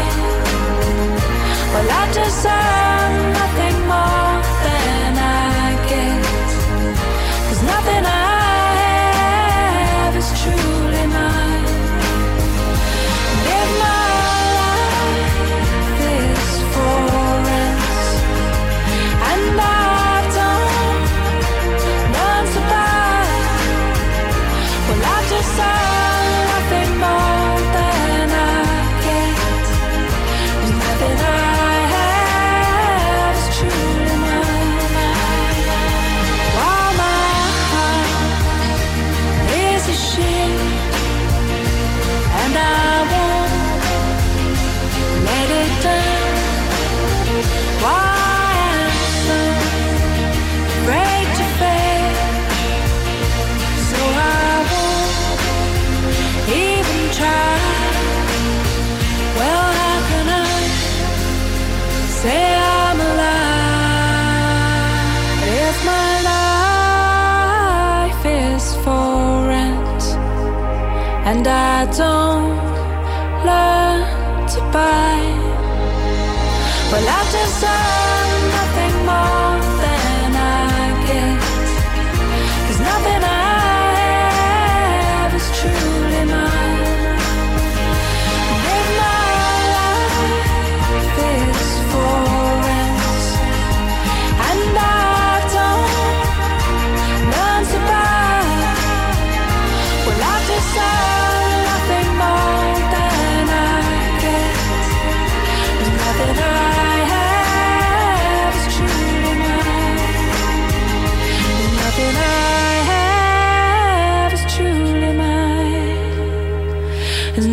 [1.74, 2.99] well, I deserve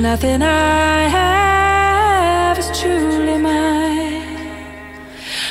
[0.07, 4.23] nothing i have is truly mine.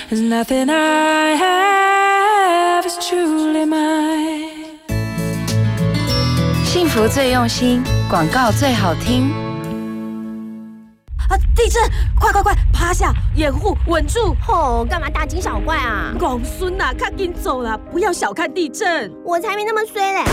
[0.10, 4.80] Nothing i have is truly mine.
[6.64, 9.30] 幸福最用心广告最好听。
[11.28, 11.82] 啊地震
[12.18, 14.34] 快快快趴下掩护稳住。
[14.41, 16.14] 吼干嘛大惊小怪啊？
[16.18, 19.12] 狗孙呐赶紧走啦不要小看地震。
[19.26, 20.24] 我才没那么衰嘞。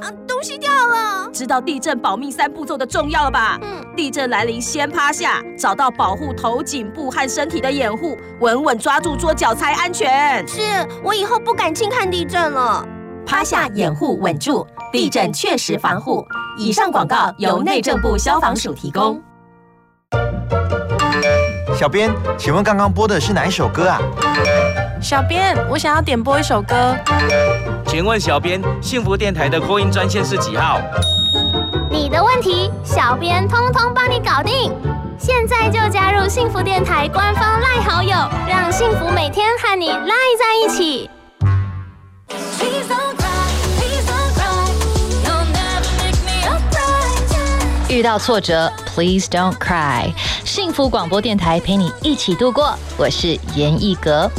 [0.00, 1.28] 啊，东西掉了！
[1.32, 3.58] 知道地震保命三步骤的重要了吧？
[3.62, 10.46] 嗯，地震来临先趴下，找到保护头颈部和身体的掩护，稳稳抓住桌角才安全。
[10.46, 10.60] 是
[11.02, 12.86] 我以后不敢轻看地震了。
[13.26, 16.24] 趴下，掩护，稳住，地震确实防护。
[16.58, 19.20] 以上广告由内政部消防署提供。
[21.74, 24.00] 小编，请问刚刚播的是哪一首歌啊？
[25.02, 26.94] 小编，我想要点播一首歌。
[27.86, 30.78] 请问小编，幸福电台的扩音专线是几号？
[31.90, 34.70] 你的问题，小编通通帮你搞定。
[35.18, 38.10] 现在就加入幸福电台官方赖好友，
[38.46, 41.08] 让幸福每天和你赖在一起。
[47.88, 50.12] 遇到挫折，Please don't cry。
[50.44, 52.72] 幸福广播电台陪你一起度过。
[52.96, 54.30] 我是严艺格。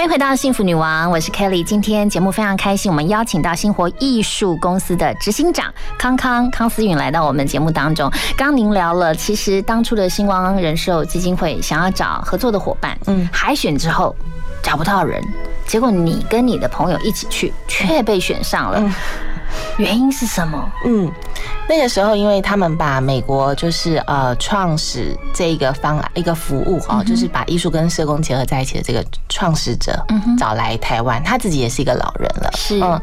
[0.00, 1.62] 欢迎回到幸福女王，我是 Kelly。
[1.62, 8.10] 今天节目非常开心，我们邀请到星活艺术公司的执行长康康康思允来到我们节目当中。
[8.34, 14.16] 刚刚您聊了，其实当初的星光人寿基金会想要找合作的伙伴，嗯，海选之后
[14.62, 15.22] 找不到人，
[15.66, 18.82] 结果你跟你的朋友一起去，却被选上了，
[19.76, 20.70] 原因是什么？
[20.86, 21.10] 嗯，
[21.68, 30.04] 那个时候因为他们把美国就是呃创始这一个方案一个服务哈、就是把艺术跟社工结合在一起的这个创始者
[30.38, 32.80] 找来台湾，他自己也是一个老人了，是。
[32.80, 33.00] 嗯，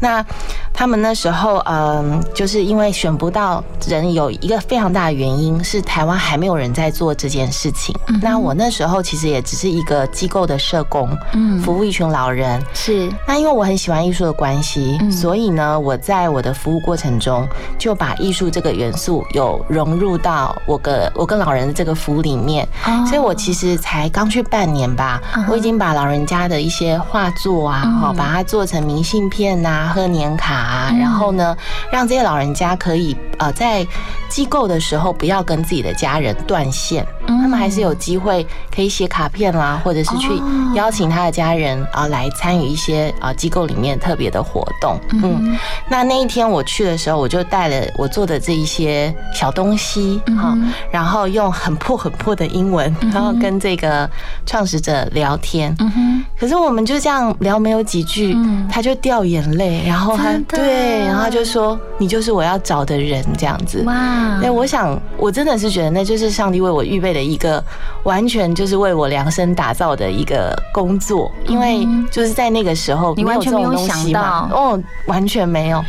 [0.00, 0.24] 那
[0.72, 7.94] 他们那时候嗯，就是因为选不到人，有一个非常大的原因是台湾还没有人在做这件事情。
[8.20, 11.60] 那我那时候其实也只是一个机构的社工，嗯。
[11.60, 13.10] 服务一群老人，是。
[13.26, 17.46] 那因为我很喜欢艺术的关系，所以呢，我在我的服务过程中
[17.78, 22.66] 就把艺术这个元素有融入到我跟我跟老人的这个服务里面。
[23.06, 31.56] 所以我其实才刚去半年吧，我已经把老人家的一些画作啊，哈、把它做成明信片呐、贺年卡啊，然后呢，
[31.92, 33.86] 让这些老人家可以呃在
[34.28, 40.28] 机构的时候不要跟自己的家人断线，他们还是有机会可以写卡片啦，或者是去
[40.74, 44.98] 邀请他的家人啊来参与一些啊机构里面特别的活动。
[45.22, 45.56] 嗯，
[45.88, 50.56] 那那一天我去的时候，我就带了我做的这一些小东西，哈，
[50.90, 54.08] 然后用很破很破的英文，然后跟这个
[54.44, 55.74] 创始者聊天。
[55.78, 58.36] 嗯哼，可是我们就这样聊没有几句，
[58.70, 63.82] 他就掉眼泪，然后他对，然后他就说你就是我要找的人这样子。
[63.86, 64.38] 哇。
[64.40, 67.62] 对，我想我真的是觉得那就是上帝为我预备的一个
[68.02, 74.20] 完全就是为我量身打造的一个工作，因为就是在那个时候你完全没有这种东西嘛。
[74.20, 74.56] 想到。
[74.56, 75.84] 哦，完全没没有。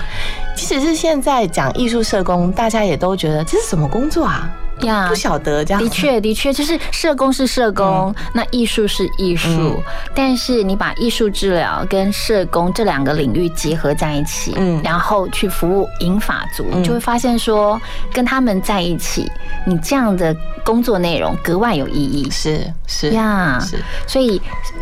[0.56, 4.50] 即使是现在讲艺术社工，大家也都觉得这是什么工作啊？
[4.82, 5.82] 呀不晓得这样。
[5.82, 9.84] 的确，的确，就是社工是社工，那艺术是艺术，嗯。
[10.14, 16.84] 但是你把艺术治疗跟社工这两个领域结合在一起，嗯，然后去服务银法族，嗯。
[16.84, 17.80] 就会发现说，
[18.14, 19.30] 跟他们在一起，
[19.66, 22.30] 你这样的工作内容格外有意义。
[22.30, 24.42] 是是呀，是，所以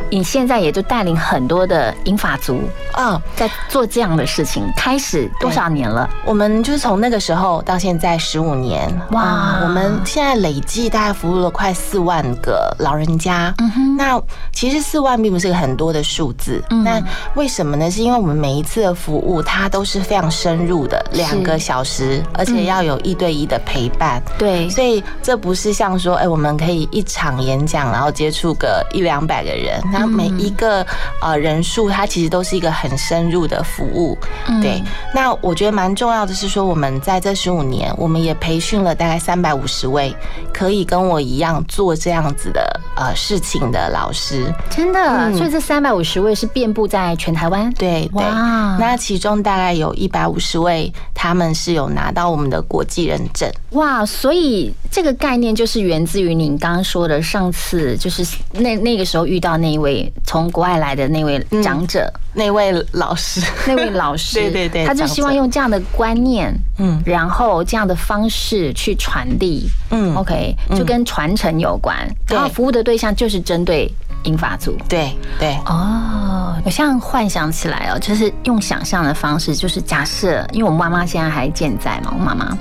[0.09, 6.09] 你现在也就带领很多的银法族啊，在做这样的事情，开始多少年了？
[6.25, 9.21] 我们就是从那个时候到现在十五年，哇。
[9.21, 13.53] 啊我们们现在累计大概服务了快四万个老人家。
[13.59, 14.21] 嗯哼，那
[14.51, 16.63] 其实四万并不是个很多的数字。
[16.69, 17.01] 嗯那
[17.35, 17.89] 为什么呢？
[17.89, 24.21] 是因为我们每一次的服务，它都是非常深入的，两个小时，而且要有一对一的陪伴。
[24.37, 30.85] 对，所以这不是像说，哎，我们可以一场演讲，然后接触个一两百个人，然后每一个
[31.21, 34.17] 呃人数，它其实都是一个很深入的服务。
[34.47, 34.81] 嗯对，
[35.13, 40.15] 那我觉得蛮重要的是说，我们在这十五年，我们也培训了大概三百五十位
[40.53, 44.45] 可以跟我一样做这样子的呃事情的老师。
[44.69, 47.71] 真的，嗯所以这三百五十位是遍布在全台湾。
[47.73, 53.49] 对对，哇那其中大概有一百五十位，他们是有拿到我们的国际认证。
[53.71, 70.77] 哇，所以这个概念就是源自于您刚刚说的，上次就是那那个时候遇到那一位从国外来的那位长者，那位老师， 那位老师，对对对他就希望用这样的观念，嗯，然后这样的方式去传递，嗯，OK，嗯。
[70.77, 73.89] 就跟传承有关，然后服务的对象就是针对
[74.23, 82.57] 英法族，对对，哦，我现在幻想起来哦，就是用想象的方式，就是假设，因为我妈妈现在还健在嘛，我妈妈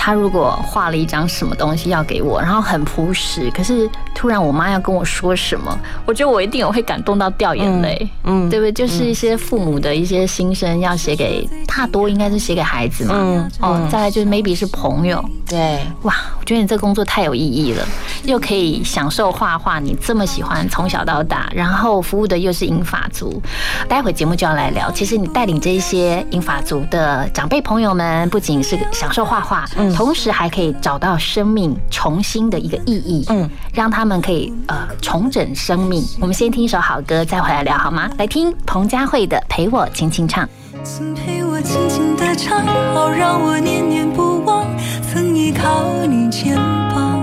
[0.00, 5.76] 她如果画了一张什么东西要给我，然后很朴实，可是突然我妈要跟我说什么，
[6.06, 8.72] 我觉得我一定我会感动到掉眼泪，嗯，对不对？
[8.72, 13.88] 就是一些父母的一些心声要写给，大多应该是写给孩子嘛，嗯哦，嗯。
[13.90, 17.84] 再来就是 maybe 是朋友，对，哇，我觉得你这工作太有意义了，
[18.24, 23.42] 又可以享受画画，你这么喜欢从小到大，然后服务的又是英法族。
[23.88, 29.64] 待会节目就要来聊，其实你带领这些英法族的长辈朋友们，不仅是享受画画，
[29.94, 36.02] 同时还可以找到生命重新的一个意义，嗯，让他们可以呃重整生命。
[36.20, 38.08] 我们先听一首好歌，再回来聊好吗？
[38.18, 40.44] 来听彭佳慧的《陪我轻轻唱》。
[40.84, 42.64] 请陪我轻轻地唱，
[42.94, 44.66] 好让我念念不忘。
[45.12, 47.20] 曾依靠你肩膀，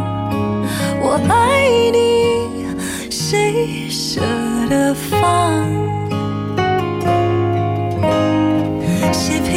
[1.02, 4.22] 我爱你，谁舍
[4.70, 5.64] 得放？
[9.14, 9.55] 谁陪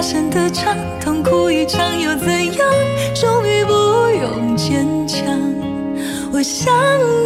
[0.00, 2.56] 大声地唱，痛哭一场又怎样？
[3.14, 3.72] 终于不
[4.18, 5.26] 用坚强，
[6.32, 6.72] 我想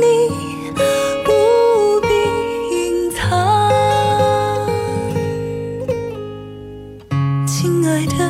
[0.01, 0.29] 你
[1.25, 2.09] 不必
[2.75, 4.67] 隐藏。
[7.47, 8.29] 亲爱的，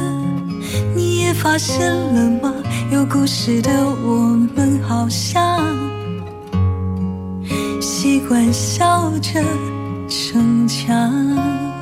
[0.94, 2.52] 你也发现了吗？
[2.92, 3.70] 有故事的
[4.04, 5.58] 我们好像
[7.80, 9.42] 习惯笑着
[10.06, 11.73] 逞强。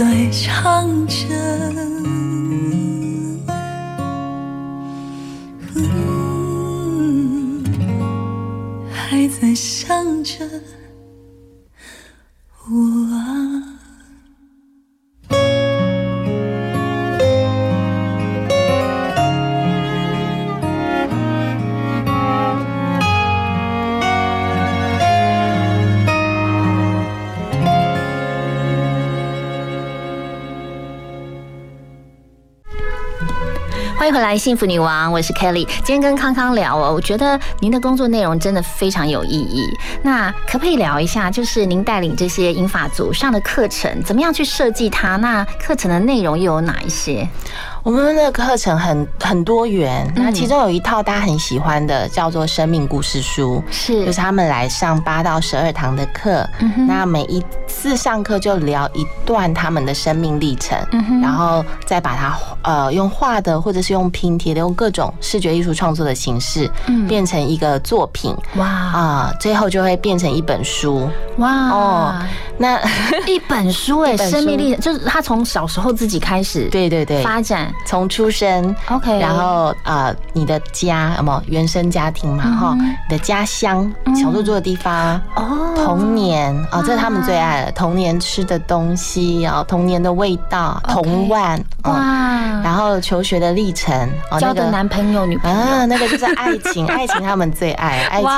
[0.00, 1.14] 在唱着？
[8.90, 10.48] 还在想着
[34.10, 35.64] 迎回来，幸福女王，我是 Kelly。
[35.84, 39.64] 今天跟康康聊哦，我觉得您的工作内容真的非常有意义。
[40.02, 45.14] 那可不可以聊一下，就是您带领这些英法组上的课程，怎么样去设计它？
[45.18, 47.28] 那课程的内容又有哪一些？
[47.82, 54.04] 我们的课程很很多元，那其中有一套大家很喜欢的，叫做生命故事书，是。
[54.04, 56.46] 就是他们来上八到十二堂的课，
[56.86, 60.78] 那每一次上课就聊一段他们的生命历程，
[61.22, 66.70] 然后再把它呃用画的或者是用拼贴的，用各种视觉艺术创作的形式，
[67.08, 68.66] 变成一个作品，哇。
[68.66, 71.08] 啊，最后就会变成一本书，
[71.38, 71.68] 哇。
[71.70, 72.14] 哦，
[72.58, 72.78] 那
[73.26, 82.44] 一本书哎， 生命力就是他从小时候自己开始，对对对，发展从出生，OK，然后呃，你的家什么原生家庭嘛？
[82.44, 82.76] 哈、
[83.08, 83.90] 你的家乡，
[84.20, 91.98] 小鹿住的地方，哦，童年啊，这是他们最爱的，童年吃的东西，然后童年的味道，童玩，哇，
[92.62, 98.30] 然后求学的历程，哦交的男朋友、女朋友，啊，那个就是爱情， 爱情他们最爱，爱情，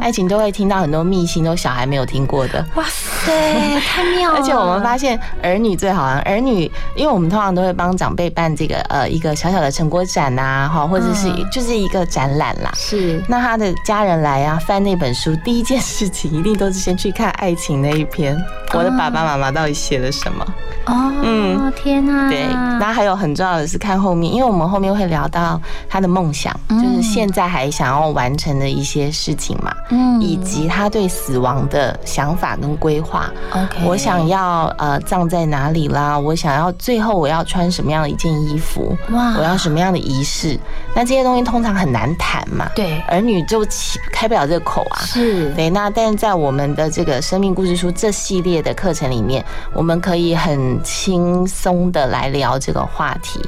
[0.00, 2.64] 爱情都会听到很多秘辛，都小孩没有听过的。
[2.74, 4.38] 哇塞，太妙了！
[4.40, 12.70] 而且我们发现儿女最好玩，儿女，因为我们通常都会帮长辈办这个呃一个小小的成果展呐，哈，或者是就是一个展览啦。
[12.74, 18.36] 是，那他的家人来啊，翻那本书，第一件事情一定都是先去看爱情那一篇，
[18.72, 20.46] 我的爸爸妈妈到底写了什么？
[20.86, 22.46] 哦，嗯，天哪，对，
[22.78, 33.30] 那还有很重要的是看后面，因为我们后面会聊到他的梦想，就是现在还想要完成的一些事情嘛，嗯以及他对死亡的想法跟规划。
[33.52, 36.18] OK 我想要呃葬在哪里啦？
[36.18, 38.96] 我想要最后我要穿什么样的一件衣服？
[39.10, 40.56] 哇我要什么样的仪式？
[40.94, 45.00] 那这些东西通常很难谈嘛，对，儿女就起开不了这个口啊。
[45.00, 53.40] 是对，那但是在我们的这个生命故事书这系列的课程里面，我们可以很轻松的来聊这个话题。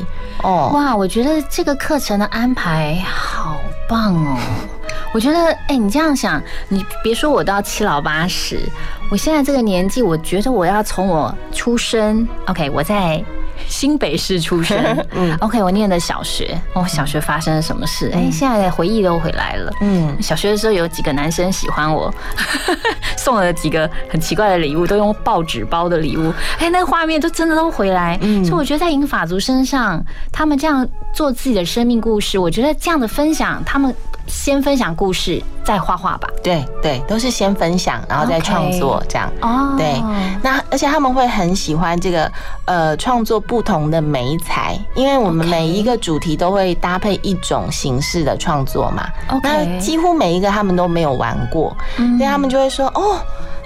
[0.43, 4.39] 哦，哇，我觉得这个课程的安排好棒哦！
[5.13, 8.59] 我觉得，哎、你这样想，你别说我到七老八十，
[9.11, 13.23] 我现在这个年纪，我觉得我要从我出生，OK，我在
[13.69, 14.77] 新北市出生，
[15.15, 18.11] 嗯，OK，我念的小学，哦，小学发生了什么事？
[18.15, 19.73] 哎、现在的回忆都回来了。
[19.81, 22.13] 嗯，小学的时候有几个男生喜欢我，
[23.17, 28.19] 送了几个很奇怪的礼物，都用报纸包的礼物，哎，那个画面都真的都回来。
[28.23, 33.95] 嗯所以我觉得在银法族身上，他们这样做自己的生命故事，我觉得这样的分享，他们
[34.27, 36.29] 先分享故事，再画画吧。
[36.43, 39.31] 对对，都是先分享，然后再创作这样。
[39.41, 40.03] 哦对，
[40.43, 42.31] 那而且他们会很喜欢这个
[42.65, 49.09] 呃创作不同的媒材，因为我们每一个主题都会搭配一种形式的创作嘛。
[49.29, 53.19] OK 那几乎每一个他们都没有玩过，嗯所以他们就会说哦。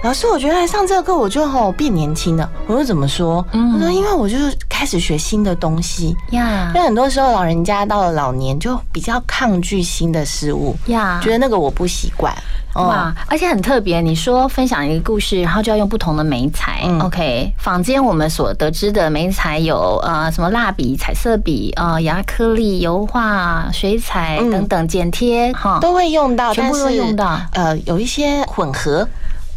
[0.03, 2.49] 老师，我觉得来上这个课，我就哦变年轻了。
[2.67, 3.45] 我说怎么说？
[3.51, 12.33] 我说因为我就是开始学新的东西呀因为很多时候老人家到了老年就比较抗拒新的事物呀觉得那个我不习惯。
[12.75, 14.01] 哦哇，而且很特别。
[14.01, 16.83] 你说分享一个故事，然后就要用不同的媒材。
[17.01, 27.41] OK，坊间我们所得知的媒材有呃什么蜡笔、彩色笔、呃亚克力、油画、水彩等等剪贴哈，都会用到，全部都但是用到。
[27.53, 29.07] 呃，有一些混合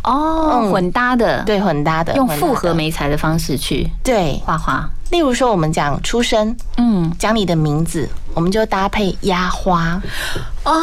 [0.05, 0.70] 哦，嗯。
[0.72, 4.40] 混搭的，对混搭的，用复合媒材的方式去对。
[4.44, 4.88] 画画。
[5.11, 10.01] 例如说，我们讲出生，嗯，讲你的名字，我们就搭配压花
[10.62, 10.83] 哦，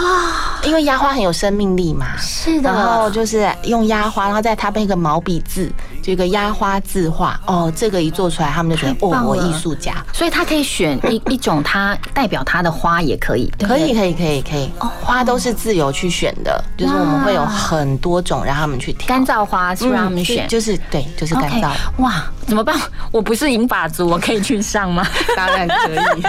[0.64, 2.18] 因为压花很有生命力嘛。
[2.18, 5.72] 是的然后就是用压花，然后再搭配一个毛笔字，
[6.02, 7.40] 就一个压花字画。
[7.46, 10.04] 哦，这个一做出来，他们就觉得哦，我艺术家。
[10.12, 14.72] 所以他可以选一 一种他代表他的花也可以，可以，可以，可以，可以。
[14.80, 19.08] 花都是自由去选的，就是我们会有很多种让他们去挑。
[19.08, 21.70] 干燥花是让他们嗯选，就就是对，就是干燥。
[21.98, 22.76] 哇，怎么办？
[23.12, 25.06] 我不是银发族，我可以去上吗？
[25.38, 26.24] 当然可以。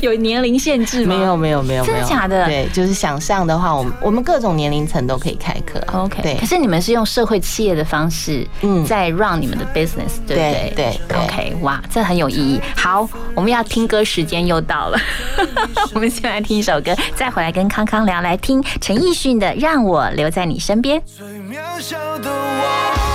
[0.02, 1.16] 有年龄限制吗？
[1.16, 5.82] 没有，没有，没有，真的假的对，就是想上的话，我们我们各种年龄层都可以开课。
[5.92, 10.72] OK，对可是你们是用社会企业的方式，嗯在 run 你们的 business，对不对？
[10.76, 12.60] 对 OK，哇，这很有意义。
[12.76, 14.98] 好，我们要听歌时间又到了，
[15.94, 21.00] 我们先来听一首歌，再回来跟康康聊，来听陈奕迅的《让我留在你身边》。
[21.50, 23.09] 渺小的我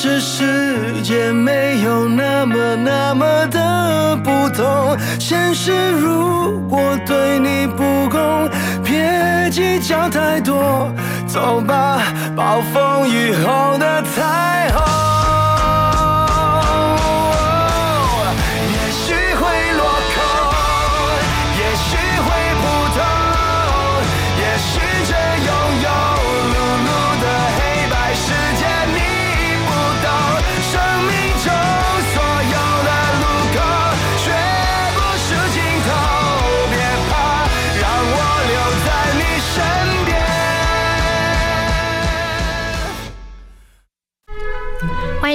[0.00, 4.96] 这世界没有那么那么的不同。
[5.18, 8.48] 现实如果对你不公，
[8.84, 10.88] 别计较太多，
[11.26, 12.00] 走吧，
[12.36, 15.07] 暴风雨后的彩虹。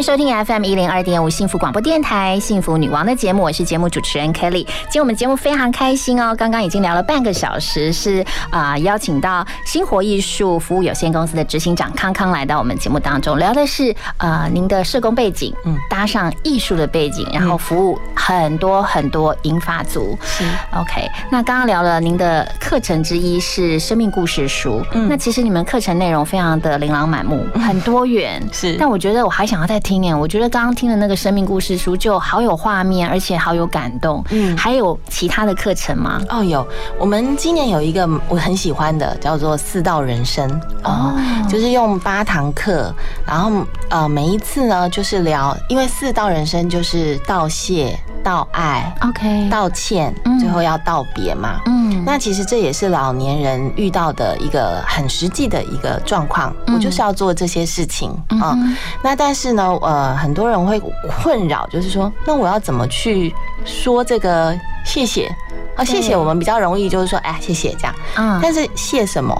[0.03, 4.65] 迎收听 FM 一零二点五幸福广播电台幸福女王的节目，我是节目主持人 Kelly。
[4.65, 20.17] 今天我们节目非常开心哦，刚刚已经聊了半个小时，是啊、邀请到星活艺术服务有限公司的执行长康康来到我们节目当中，聊的是呃您的社工背景，嗯，搭上艺术的背景，然后服务很多很多银发族。
[20.21, 20.43] 是。
[20.75, 28.75] OK，那刚刚聊了您的课程之一是生命故事书，嗯，那其实你们课程内容非常的琳琅满目，很多元，是。
[28.77, 34.23] 但我觉得我还想要再听耶，我觉得刚刚听的那个生命故事书就好有画面，而且好有感动。
[34.29, 36.21] 嗯，还有其他的课程吗？
[36.29, 36.65] 哦，有，
[36.97, 40.49] 我们今年有一个我很喜欢的，叫做四道人生
[40.83, 41.13] 哦，
[41.49, 42.93] 就是用八堂课，
[43.25, 43.51] 然后
[43.89, 51.59] 呃每一次呢就是聊，因为四道人生就是道谢、道爱、OK、道歉，最后要道别嘛。
[51.65, 58.09] 嗯，那其实这也是老年人遇到的一个很实际的一个状况，我就是要做这些事情
[58.41, 58.57] 啊。
[59.03, 60.79] 那但是呢，呃，很多人会
[61.21, 63.33] 困扰，就是说，那我要怎么去
[63.65, 65.29] 说这个谢谢？
[65.75, 67.95] 啊，谢谢，我们比较容易就是说，哎，谢谢这样。
[68.15, 69.33] 嗯但是谢什么？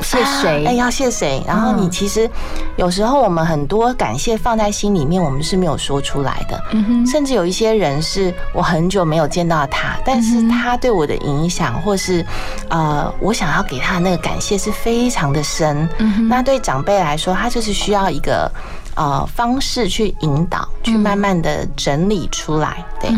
[0.00, 1.42] 谢谁哎，要谢谁？
[1.46, 2.28] 然后你其实
[2.76, 6.62] 有时候我们很多感谢放在心里面，我们是没有说出来的。
[6.72, 12.24] 嗯哼甚至有一些人是我很久没有见到他，但是他对我的影响，或是
[12.68, 15.88] 呃，我想要给他的那个感谢是非常的深。
[16.28, 18.50] 那对长辈来说，他就是需要一个
[18.98, 22.84] 呃方式去引导，去慢慢的整理出来。
[23.00, 23.10] 对，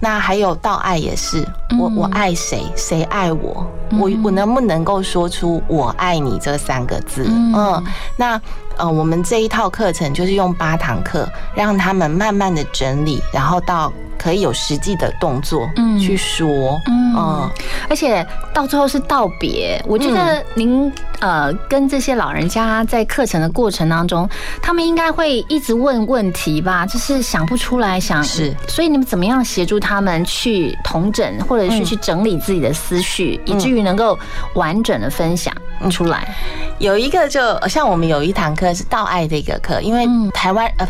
[0.00, 1.46] 那还有道爱也是，
[1.78, 7.26] 我我爱谁，谁爱我，我我能不能够说出我爱你这三个字？
[7.28, 7.84] 嗯，
[8.16, 8.40] 那
[8.78, 15.68] 呃，我们这一套课程就是用八堂课，让他们慢慢的整理，然后到可以有实际的动作
[16.00, 16.78] 去说。
[16.86, 17.50] 嗯，
[17.88, 19.82] 而且到最后是道别。
[19.86, 24.28] 我觉得您呃跟这些老人家在课程的过程当中，
[24.60, 34.18] 他们应该会一直问问题吧，就是想不出来，想是，所以你们怎么样协助他们去同整，或者是去整理自己的思绪，以至于能够
[34.54, 35.54] 完整的分享
[35.90, 36.34] 出来？
[36.78, 40.86] 有一个就像我们有一堂课是道爱这个课，因为台湾呃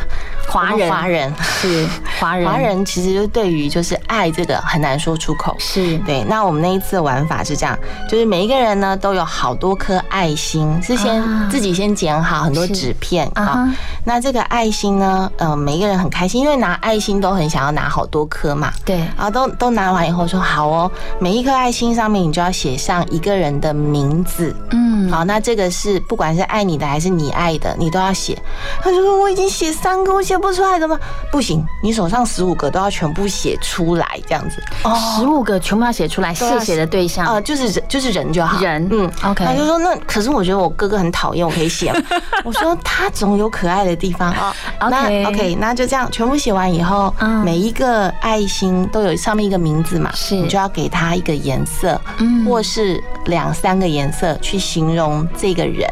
[0.49, 1.87] 华人华人是
[2.19, 6.25] 华人， 华人其实就对于就是爱这个很难说出口，是对。
[6.25, 7.79] 那我们那一次的玩法是这样，
[8.09, 13.73] 就是每一个人呢都有好多颗爱心，是先自己先剪好很多纸片啊。
[14.05, 18.73] 那这个爱心呢，呃，每一个人很开心，因为拿爱心都很想要拿好多颗嘛。
[18.85, 24.55] 对，然后都都拿完以后说好哦，每一颗爱心上面你就要写上一个人的名字。
[24.71, 24.76] 嗯，
[25.11, 28.37] 好，那这个是不管是爱你的还是你爱的，你都要写。
[28.81, 30.99] 他就说我已经写三个，我写不出来的吗？
[31.31, 34.63] 不行，你手上十五个都要全部写出来，这样子。
[34.83, 38.61] 哦十五个全部要写出来，谢谢的对象，呃，就是人，就是人就好。
[38.61, 39.45] 人，嗯，OK。
[39.45, 42.01] 他就说那可是我觉得我哥哥很讨厌，我可以写吗。
[42.45, 44.55] 我说他总有可爱的地方啊。
[44.81, 47.15] 那 OK OK，那就这样全部写完以后，
[47.45, 52.01] 每一个爱心都有上面一个名字嘛，是你就要给他一个颜色，
[52.47, 55.89] 或是两三个颜色去形容这个人。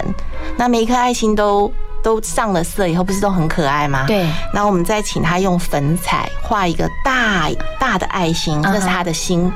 [0.58, 1.72] 那每一颗爱心都。
[2.04, 4.04] 都上了色以后，不是都很可爱吗？
[4.06, 4.28] 对。
[4.52, 7.48] 那我们再请他用粉彩画一个大
[7.80, 9.50] 大的爱心，这是他的心。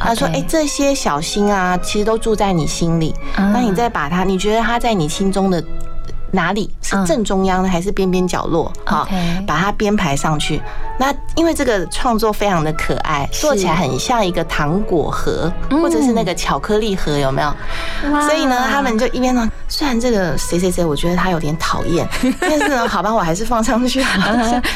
[0.00, 3.14] 他说：“哎，这些小心啊，其实都住在你心里。
[3.36, 5.64] 那你再把它，你觉得他在你心中的
[6.32, 8.72] 哪里是正中央呢，还是边边角落？
[8.84, 9.06] 好，
[9.46, 10.60] 把它编排上去。
[10.98, 17.54] 那因为这个创作非常的可爱，做起来很像一个糖果盒，或者是那个巧克力盒，有没有？
[18.22, 22.06] 所以呢，他们就一边呢，虽然这个谁谁谁，我觉得他有点讨厌，
[22.38, 24.02] 但是呢，好吧，我还是放上去。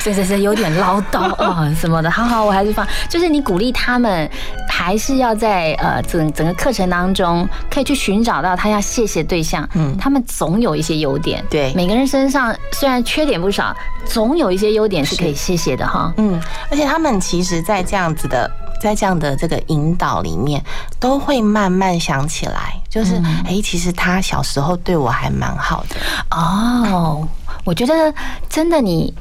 [0.01, 2.86] 谁谁谁有点唠叨啊什么的，好好，我还是放。
[3.07, 4.26] 就是你鼓励他们，
[4.66, 9.68] 还是要在呃整整个课程当中，可以去寻找到他要谢谢对象。
[9.74, 11.44] 嗯，他们总有一些优点。
[11.51, 13.76] 对，每个人身上虽然缺点不少，
[14.07, 16.11] 总有一些优点是可以谢谢的哈。
[16.16, 16.40] 嗯，
[16.70, 18.51] 而且他们其实，在这样子的
[18.81, 20.62] 在这样的这个引导里面，
[20.99, 25.97] 都会慢慢想起来，就是诶其实他小时候对我还蛮好的。
[26.31, 27.27] 哦，
[27.64, 28.14] 我觉得
[28.49, 29.14] 真的你。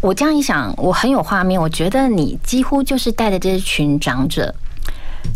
[0.00, 1.60] 我这样一想，我很有画面。
[1.60, 4.52] 我觉得你几乎就是带着这群长者，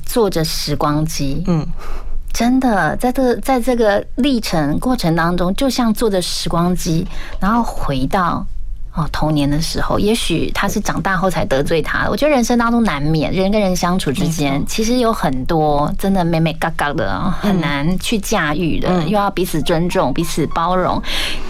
[0.05, 1.65] 坐着时光机，嗯，
[2.33, 7.07] 真的在这在这个历程过程当中，就像坐着时光机，
[7.39, 8.45] 然后回到
[8.97, 9.99] 哦童年的时候。
[9.99, 21.01] 也许他是长大后才得罪他，我觉得人生当中难免人跟人相处之间，其实有很多真的美美嘎嘎的，很难去驾驭的，又要彼此尊重、彼此包容。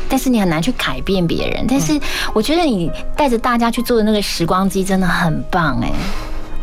[0.09, 1.65] 但是你很难去改变别人。
[1.69, 1.99] 但是
[2.33, 5.91] 我觉得你带着大家去做的那个时光机真的很棒哎、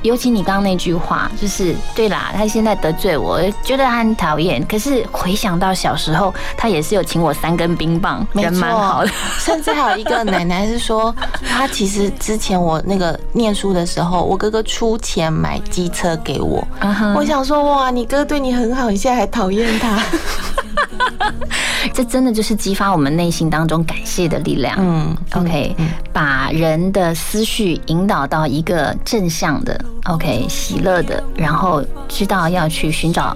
[0.04, 4.64] 尤其你刚刚那句话，就是对啦，他现在得罪我，觉得他很讨厌。
[4.68, 9.12] 可是回想到小时候，他也是有请我三根冰棒，人蛮好的。
[9.40, 11.16] 甚至还有一个奶奶是说，
[11.50, 16.66] 他其实之前我那个念书的时候，我哥哥出钱买机车给我。
[17.16, 20.04] 我想说，哇，你哥对你很好，你现在还讨厌他？
[21.94, 24.76] 这真的就是激发我们内心当中感谢的力量。
[24.80, 25.76] 嗯，OK，
[26.12, 33.36] 把人的思绪引导到一个正向的，OK，喜乐的，然后知道要去寻找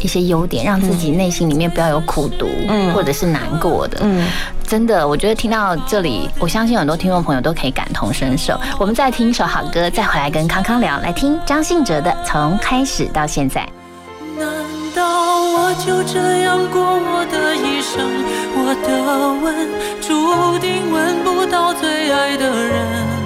[0.00, 3.98] 一些优点，让自己内心里面不要有苦读，嗯或者是难过的。
[4.02, 4.26] 嗯，
[4.66, 8.58] 真的，我觉得听到这里，我相信很多听众朋友都可以感同身受。
[8.78, 10.98] 我们再听一首好歌，再回来跟康康聊。
[11.00, 13.62] 来听张信哲的《从开始到现在》。
[14.38, 14.46] 难
[14.94, 18.04] 道我就这样过我的一生？
[18.58, 18.88] 我的
[19.44, 19.68] 吻
[20.00, 23.25] 注定吻不到最爱的人。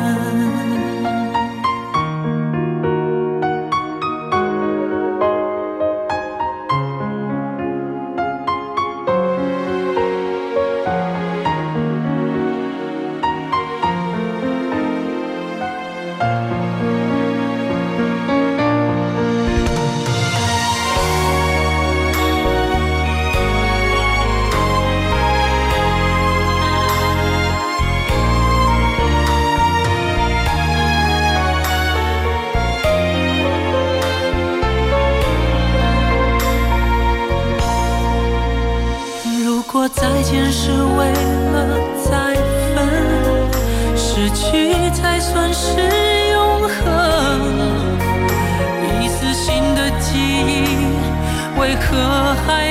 [39.81, 41.57] 说再见是为了
[42.03, 42.35] 再
[42.75, 42.85] 分，
[43.97, 45.71] 失去才算是
[46.29, 46.77] 永恒。
[49.01, 50.67] 一次新的记忆，
[51.59, 51.97] 为何
[52.45, 52.70] 还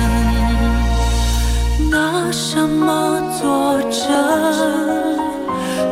[2.01, 4.09] 拿什么作证？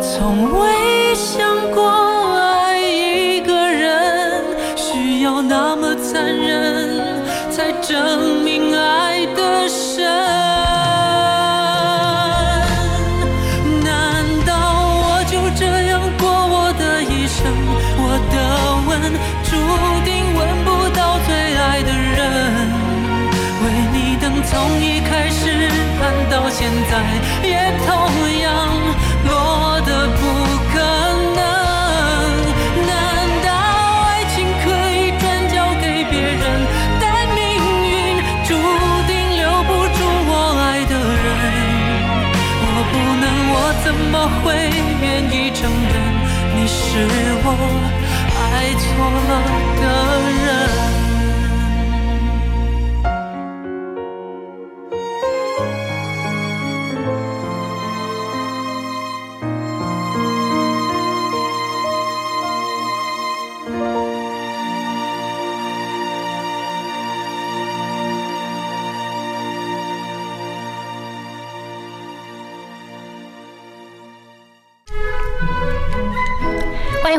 [0.01, 1.87] 从未想过
[2.35, 4.43] 爱一个人
[4.75, 8.38] 需要那么残忍，才证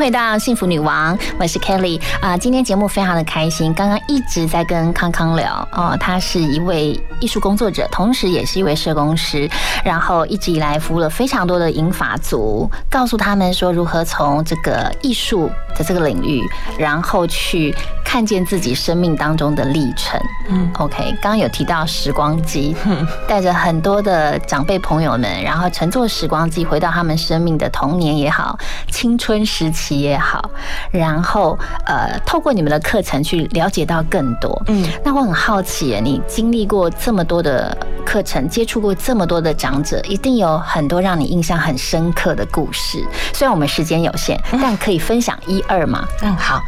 [0.00, 9.46] 迎回到幸福女王，我是 Kelly 啊、今天节目非常的开心，刚刚一直在跟康康聊哦，他是一位艺术工作者，同时也是一位社工师，
[9.84, 16.42] 然后一直以来服务了非常多的银发族，告诉他们说如何从这个艺术的这个领域，
[16.78, 17.74] 然后去
[18.10, 20.20] 看见自己生命当中的历程。
[20.48, 22.74] 嗯，OK，刚刚有提到时光机，
[23.28, 28.58] 带着很多的长辈朋友们，然后乘坐时光机回到他们生命的童年也好，
[28.90, 30.50] 青春时期也好，
[30.90, 31.56] 然后
[31.86, 34.60] 呃，透过你们的课程去了解到更多。
[34.66, 43.06] 嗯，那我很好奇，你经历过这么多的课程，接触过这么多的长者，一定有很多让你印象很深刻的故事。
[43.32, 46.04] 虽然我们时间有限，但可以分享一二吗？
[46.22, 46.60] 嗯，好。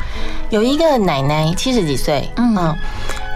[0.50, 2.76] 有一个奶奶七十几岁，嗯，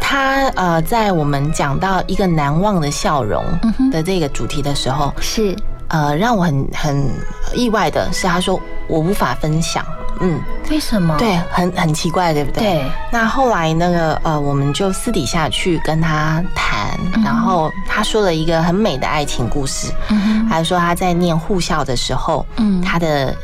[0.01, 3.45] 他呃，在我们讲到一个难忘的笑容
[3.91, 5.57] 的这个主题的时候，是
[5.89, 7.11] 呃，让我很很
[7.55, 9.85] 意外的是，他说我无法分享。
[10.19, 11.15] 嗯，为什么？
[11.19, 12.63] 对，很很奇怪，对不对？
[12.63, 12.91] 对。
[13.13, 19.93] 那后来那个呃，我们就私底下去跟他谈，然后他说了一个很美的爱情故事。
[20.09, 23.35] 嗯他说她在念护校的时候，嗯，他的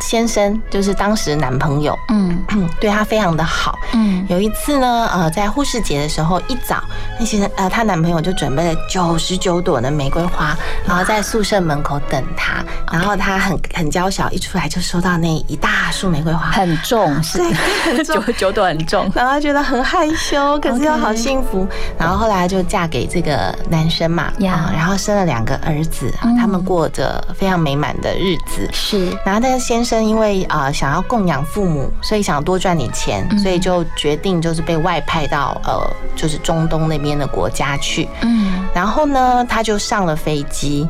[0.00, 2.38] 先生就是当时男朋友，嗯，
[2.80, 3.78] 对她非常的好。
[3.92, 6.82] 嗯，有一次呢，呃，在护士节的时候，一早
[7.18, 10.56] 那些呃，她男朋友就准备了九十九朵的玫瑰花，
[10.86, 12.62] 然后在宿舍门口等她，
[12.92, 17.38] 然后她很很娇小，一出来就收到那一大束玫瑰花，很重，是
[18.04, 21.66] 九九朵很重，然后她觉得很害羞，可是又好幸福。
[21.96, 28.68] 然后后来就嫁给这个男生嘛，呀，然后生了两个儿子，他们过着非常美满的日子。
[28.72, 35.78] 是，然后但是先生因为啊想要供养父母，所以想多赚点钱，所以就决定就是被外派到呃
[36.16, 38.08] 就是中东那边的国家去。
[38.22, 40.88] 嗯，然后呢，他就上了飞机。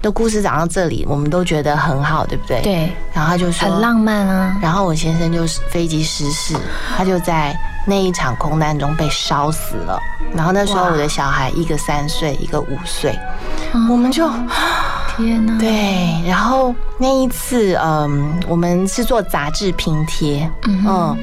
[0.00, 2.60] 的故事讲到这里，我们都觉得很好，对不对？
[2.62, 2.92] 对。
[3.12, 4.56] 然后他就说很浪漫啊。
[4.62, 6.54] 然后我先生就是飞机失事，
[6.96, 7.52] 他就在
[7.84, 10.00] 那一场空难中被烧死了。
[10.32, 13.18] 然后那时候我的小孩一个三岁，一个五岁，
[13.90, 14.30] 我们就
[15.58, 16.28] 对。
[16.28, 21.16] 然后那一次，嗯，我们是做杂志拼贴，嗯。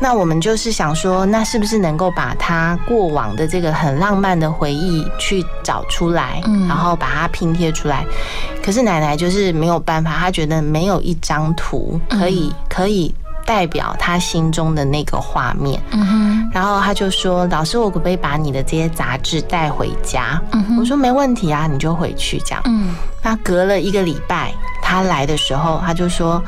[0.00, 8.04] 那我们就是想说，那是不是能够把他过往的这个很浪漫的回忆去找出来，然后把它拼贴出来？
[8.64, 13.14] 可是奶奶就是没有办法，她觉得没有一张图可以可以
[13.44, 15.82] 代表他心中的那个画面。
[15.90, 16.50] 嗯哼。
[16.52, 22.94] 然后他就说：“老师，我可不可以把你的这些杂志带回家？”嗯我说：“没问题啊，你就回去这样。”嗯。
[23.22, 24.52] 那隔了一个礼拜，
[24.82, 26.42] 他来的时候，他就说。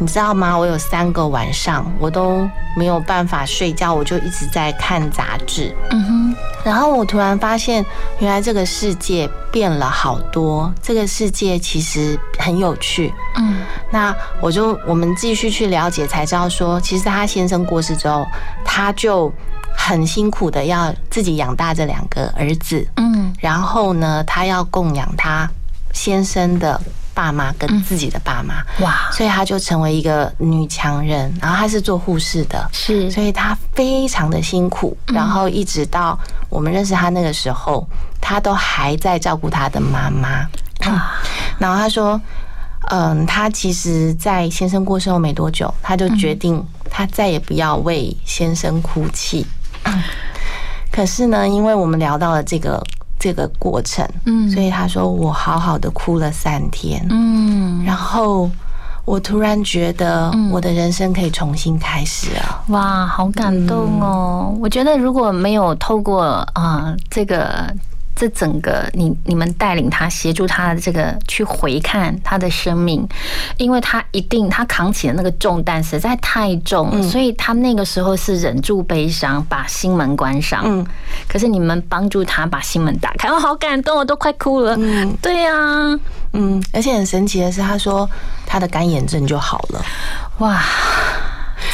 [0.00, 0.56] 你知道吗？
[0.56, 5.74] 我有三个晚上我都没有办法睡觉，我就一直在看杂志。
[5.90, 7.84] 嗯哼，然后我突然发现，
[8.20, 13.12] 原来这个世界变了好多，这个世界其实很有趣。
[13.36, 13.56] 嗯，
[13.90, 18.24] 那我就我们继续去了解，才知道说，其实他先生过世之后，
[18.64, 19.32] 他就
[19.76, 22.86] 很辛苦的要自己养大这两个儿子。
[22.96, 25.50] 嗯，然后呢，他要供养他
[25.92, 26.80] 先生的。
[27.18, 31.34] 爸妈跟自己的爸妈哇，所以她就成为一个女强人。
[31.42, 34.96] 然后她是做护士的，是，所以她非常的辛苦。
[35.08, 36.16] 然后一直到
[36.48, 37.84] 我们认识她那个时候，
[38.20, 40.46] 她都还在照顾她的妈妈。
[41.58, 42.20] 然后她说，
[42.90, 49.44] 嗯，她其实，在先生过世后没多久，她就决定她再也不要为先生哭泣。
[50.92, 52.80] 可是呢，因为我们聊到了这个。
[53.18, 58.50] 这个过程，嗯，所以他说我好好的哭了三天，嗯，然后
[59.04, 64.54] 我突然觉得我的人生可以重新开始了，哇，好感动哦！
[64.60, 66.24] 我觉得如果没有透过
[66.54, 67.74] 啊这个。
[68.18, 73.08] 这整个你你们带领他协助他的这个去回看他的生命，
[73.56, 80.62] 因为他一定他扛起的那个重担实在太重，所以他那个时候是忍住悲伤，把心门关上。
[80.64, 80.84] 嗯，
[81.28, 84.74] 可是你们帮助他把心门打开，我好感动，我都快哭了。
[84.76, 85.52] 嗯，对呀，
[86.32, 88.10] 嗯，而且很神奇的是，他说
[88.44, 89.84] 他的干眼症就好了。
[90.38, 90.60] 哇！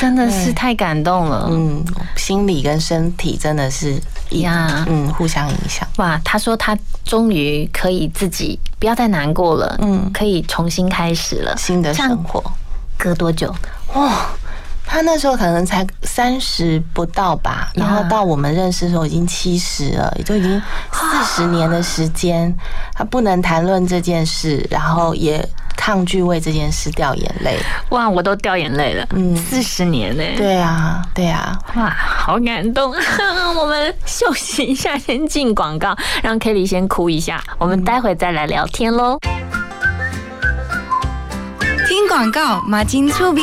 [0.05, 1.82] 真的是太感动了，嗯，
[2.14, 3.98] 心理跟身体真的是
[4.32, 5.89] 呀，嗯，互相影响。
[5.97, 6.76] 哇，他说他
[7.06, 12.43] 终于可以自己不要再难过了，嗯，可以重新开始了新的生活。
[12.98, 13.51] 隔多久？
[13.94, 14.26] 哇，
[14.86, 20.62] 他那时候可能才三十不到吧，然后到我们认识的时候已经七十了，也就已经
[20.93, 22.55] 四十年的时间，
[22.94, 25.47] 他不能谈论这件事，然后也。
[25.77, 27.59] 抗拒为这件事掉眼泪，
[27.90, 29.06] 哇，我都掉眼泪了。
[29.11, 30.32] 嗯，四十年嘞。
[30.35, 32.94] 对啊，对啊，哇，好感动。
[33.61, 39.19] 我们休息一下，先进广告，让 Kelly 先哭一下，我们待会再来聊天喽。
[41.86, 43.43] 听广告，马金粗逼。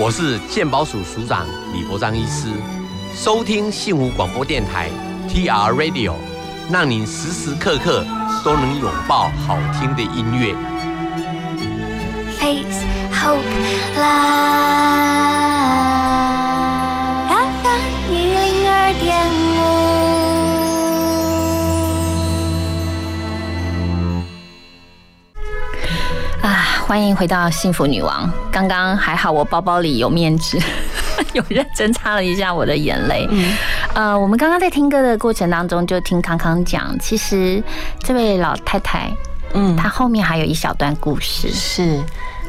[0.00, 1.44] 我是健保署署长
[1.74, 2.46] 李博章医师，
[3.12, 4.88] 收听幸福广播电台
[5.28, 6.14] TR Radio，
[6.70, 8.06] 让您时时刻刻
[8.44, 10.54] 都能拥抱好听的音乐。
[12.38, 13.42] Face Hope
[13.96, 14.38] Live
[26.88, 28.32] 欢迎回到幸福女王。
[28.50, 30.58] 刚刚还好，我包包里有面纸，
[31.34, 33.28] 有认真擦了一下我的眼泪。
[33.30, 33.54] 嗯
[33.92, 37.62] 呃，我们刚刚在听歌的过程当中，就听康康讲，其实
[38.00, 39.10] 这位老太太，
[39.52, 41.50] 嗯，她后面还有一小段故事。
[41.50, 42.02] 是，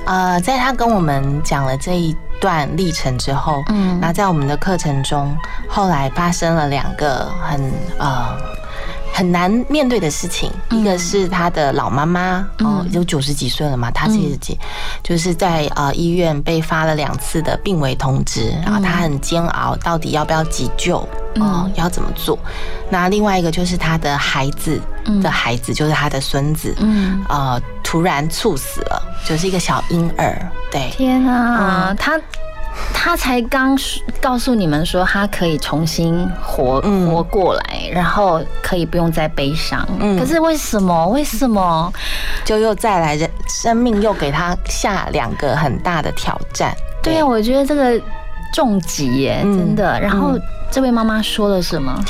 [0.06, 5.36] 呃，在她跟我们讲了这一段历程之后，嗯那在我们的课程中，
[5.68, 7.60] 后来发生了两个很
[7.98, 8.38] 呃。
[9.14, 14.58] 很难面对的事情，一个是他的老妈妈，哦，有九十几岁了嘛，他七十几，
[15.04, 20.98] 就是在呃医院被发了两次的病危通知，然后他很煎熬，到底要不要急救，
[21.36, 22.38] 哦，要怎么做？
[22.90, 24.80] 那另外一个就是他的孩子
[25.22, 27.24] 的孩子，就是他的孙子，嗯。
[27.28, 30.40] 呃，突然猝死了，就是一个小婴儿，
[30.72, 31.96] 对，天啊，嗯。
[31.98, 32.20] 他
[32.94, 33.78] 他才刚
[34.22, 39.88] 告诉你们说他可以重新活、嗯活过来，然后可以不用再悲伤。
[40.00, 41.08] 嗯可是为什么？
[41.08, 41.92] 为什么？
[42.44, 48.00] 就又再来人生命又给他下两个很大的挑战，对呀，我觉得这个
[48.54, 50.00] 重疾耶，嗯真的。
[50.00, 50.42] 然后嗯
[50.72, 52.04] 这位妈妈说了什么？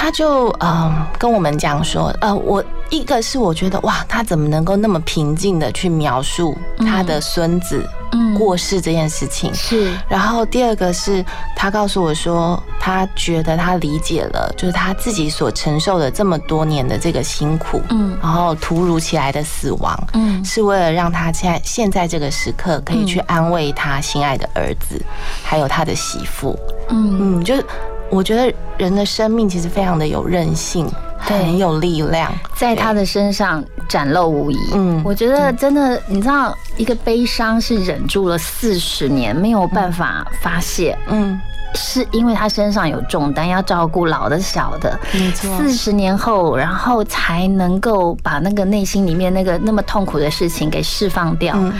[0.00, 9.52] 他就嗯跟我们讲说，呃，我一个是我觉得哇，他怎么能够那么平静的去描述他的孙子嗯过世这件事情？
[9.52, 9.92] 是。
[10.08, 11.22] 然后第二个是
[11.54, 24.98] 他告诉我说，他觉得他理解了，就是他自己所承受的这么多年的这个辛苦，嗯然后突如其来的死亡，嗯是为了让他现在现在这个时刻可以去安慰他心爱的儿子，
[25.42, 26.58] 还有他的媳妇。
[26.88, 27.62] 嗯嗯，就是
[28.10, 30.84] 我觉得人的生命其实非常的有韧性，
[31.20, 34.56] 很有力量，在他的身上展露无遗。
[34.74, 41.38] 嗯我觉得真的，你知道，一个悲伤是忍住了四十年没有办法发泄，嗯，
[41.74, 51.54] 是因为他身上有重担要照顾老的小的，没错四十年后，然后才能够把那个内心里面那个那么痛苦的事情给释放掉。
[51.56, 51.72] 嗯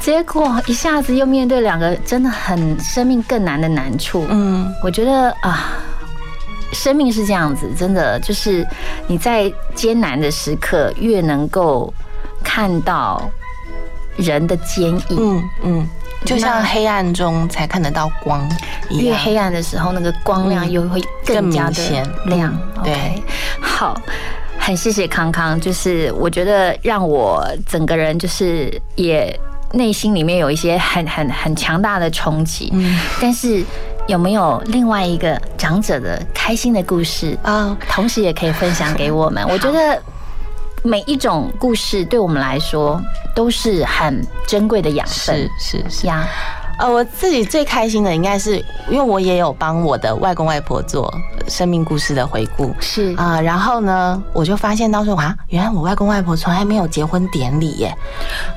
[0.00, 4.26] 结果一下子又面对两个真的很生命更难的难处。
[4.28, 5.70] 嗯，我觉得啊。
[6.74, 8.66] 生命是这样子，真的就是
[9.06, 11.92] 你在艰难的时刻，越能够
[12.42, 13.30] 看到
[14.16, 15.16] 人的坚毅。
[15.16, 15.88] 嗯嗯，
[16.24, 18.46] 就像黑暗中才看得到光
[18.90, 19.06] 一样。
[19.06, 22.58] 越黑暗的时候，那个光亮嗯又会更加的更明显亮。
[22.82, 23.22] 对
[23.60, 23.96] 好。
[24.56, 29.38] 很谢谢康康，就是我觉得让我整个人就是也
[29.72, 33.62] 内心里面有一些很很很强大的冲击，嗯但是
[34.06, 37.76] 有没有另外一个长者的开心的故事啊？
[37.88, 39.46] 同时也可以分享给我们。
[39.48, 40.02] 我觉得
[40.82, 43.00] 每一种故事对我们来说
[43.34, 45.48] 都是很珍贵的养分。
[45.58, 46.28] 是是是呀。
[46.78, 48.56] 呃，我自己最开心的应该是，
[48.88, 51.12] 因为我也有帮我的外公外婆做
[51.48, 53.14] 生命故事的回顾，是。
[53.16, 57.94] 啊、然后呢，我就发现到说啊，原来我外公外婆从来没有结婚典礼耶，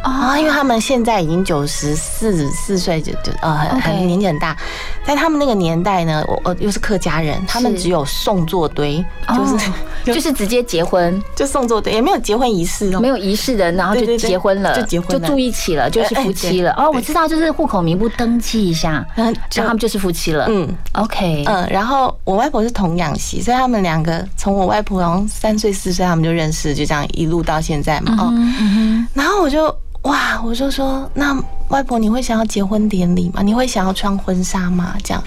[0.01, 4.55] 啊，因为他们现在已经九十四四岁，就就呃很很年纪很大，
[5.05, 9.73] 在他们那个年代呢，我我又是客家人，他们只有送座堆，就是、 哦
[10.05, 15.27] 就是直接结婚，就送座堆，也没有结婚仪式哦，没有仪式的，然后就结婚了，就结婚了。
[15.27, 16.73] 就住一起了，就是夫妻了。
[16.77, 20.45] 哦，我知道，就是户口名簿登记一下，然后他们就是夫妻了。
[20.49, 28.15] 嗯，OK，嗯，然后我外婆是童养媳，所以他们两个从我外婆好像三岁四岁他们就认识，就这样一路到现在嘛。
[28.19, 29.75] 哦，嗯然后我就
[30.07, 33.41] 哇，我就说那外婆你会想要结婚典礼吗？
[33.41, 34.95] 你会想要穿婚纱吗？
[35.03, 35.21] 这样，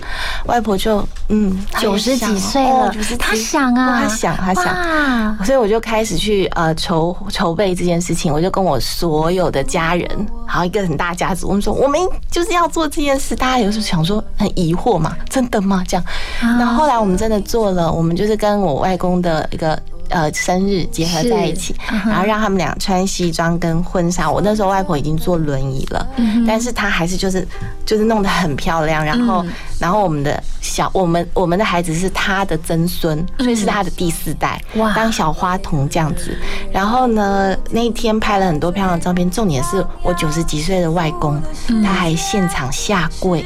[0.47, 10.09] 外婆就嗯九十几岁了，她想啊，她想，她想，所以我就开始去呃筹筹备这件事情，我就跟我所有的家人，
[10.47, 12.01] 好一个很大家族，我们说我们
[12.31, 15.85] 就是要做这件事，大家有时候想说很疑惑嘛，真的吗？
[15.87, 16.05] 这样，
[16.41, 19.79] 那后来我们真的做了，我们就是跟我外公的一个。
[20.11, 21.75] 呃，生日结合在一起，
[22.07, 24.31] 然后让他们俩穿西装跟婚纱。
[24.31, 26.07] 我那时候外婆已经坐轮椅了，
[26.47, 27.47] 但是她还是就是
[27.87, 29.05] 就是弄得很漂亮。
[29.05, 29.45] 然后，
[29.79, 34.61] 然后我们的小我们我们的孩子是她的曾孙，所以是她的第四代，
[34.95, 36.37] 当小花童这样子。
[36.73, 39.31] 然后呢，那一天拍了很多漂亮的照片。
[39.31, 41.41] 重点是我九十几岁的外公，
[41.85, 43.45] 他还现场下跪，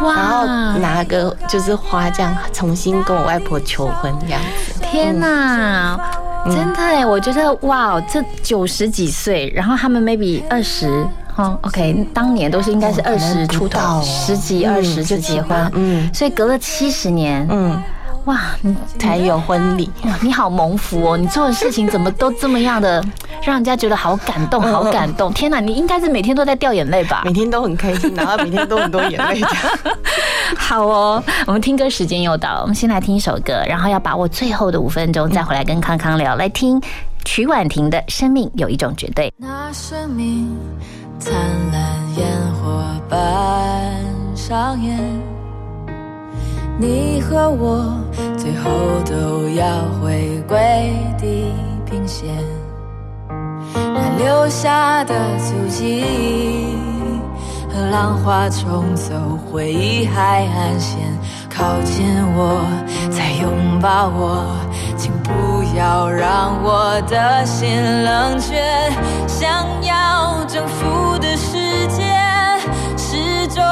[0.00, 0.46] 然后
[0.78, 4.80] 拿个就是花这样重新跟我外婆求婚这样子。
[4.80, 5.98] 天哪！
[6.46, 17.82] 真的哎，我觉得哇，这九十几岁，然后他们 maybe 二十，哈，OK，当年都是应该是二十出头，十几二十就结婚，嗯，所以隔了七十年，嗯。
[18.24, 20.12] 哇，你才有婚礼哇！
[20.22, 23.04] 你好蒙福哦，你做的事情怎么都这么样的，
[23.42, 25.30] 让人家觉得好感动，好感动！
[25.34, 27.22] 天哪，你应该是每天都在掉眼泪吧？
[27.26, 29.42] 每天都很开心，然后每天都很多眼泪。
[30.56, 36.34] 好哦，我们听歌时间又到了，我们先来听一首歌，然后要把握最后的五分钟，再回来跟康康聊。
[36.34, 36.80] 来听
[37.26, 39.28] 曲婉婷的《生命有一种绝对》。
[39.36, 40.56] 那生命
[41.18, 41.34] 灿
[41.70, 41.82] 烂
[42.16, 43.20] 烟火般
[44.34, 45.33] 上演。
[46.76, 47.96] 你和我
[48.36, 48.70] 最后
[49.04, 49.64] 都要
[50.02, 50.58] 回归
[51.16, 51.52] 地
[51.86, 52.28] 平线，
[53.28, 56.04] 那留下的足迹
[57.72, 59.14] 和浪花冲走
[59.50, 60.98] 回忆海岸线，
[61.48, 62.66] 靠近我，
[63.08, 64.44] 再拥抱我，
[64.96, 65.30] 请不
[65.78, 67.70] 要让我的心
[68.02, 68.60] 冷却。
[69.28, 72.02] 想要征服的世界，
[72.96, 73.62] 始终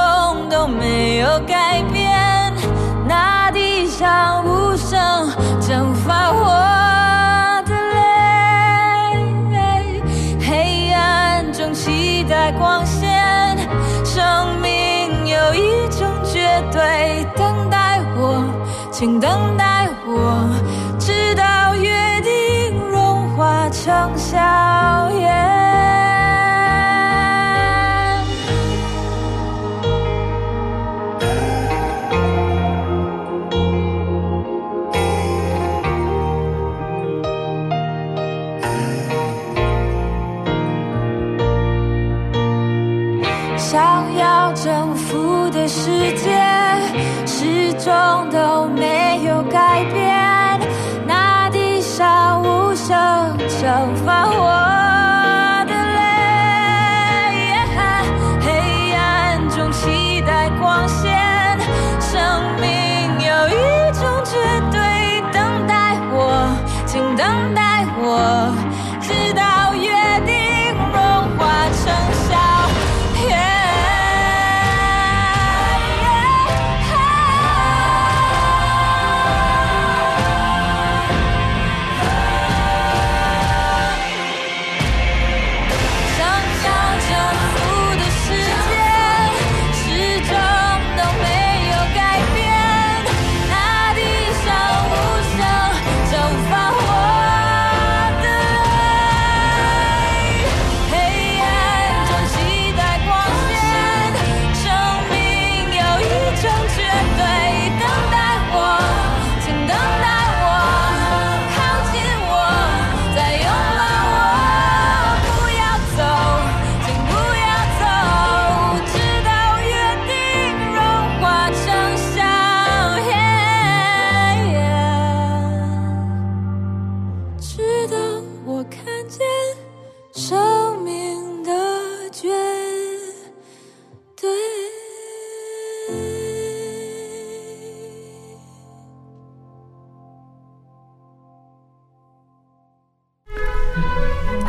[0.49, 2.02] 都没有改变。
[4.03, 5.31] 那地上无声
[5.61, 6.43] 蒸发我
[7.65, 8.01] 的泪，
[10.41, 13.57] 黑暗中期待光线，
[14.05, 18.43] 生命有一种绝对，等待我，
[18.91, 19.72] 请等待。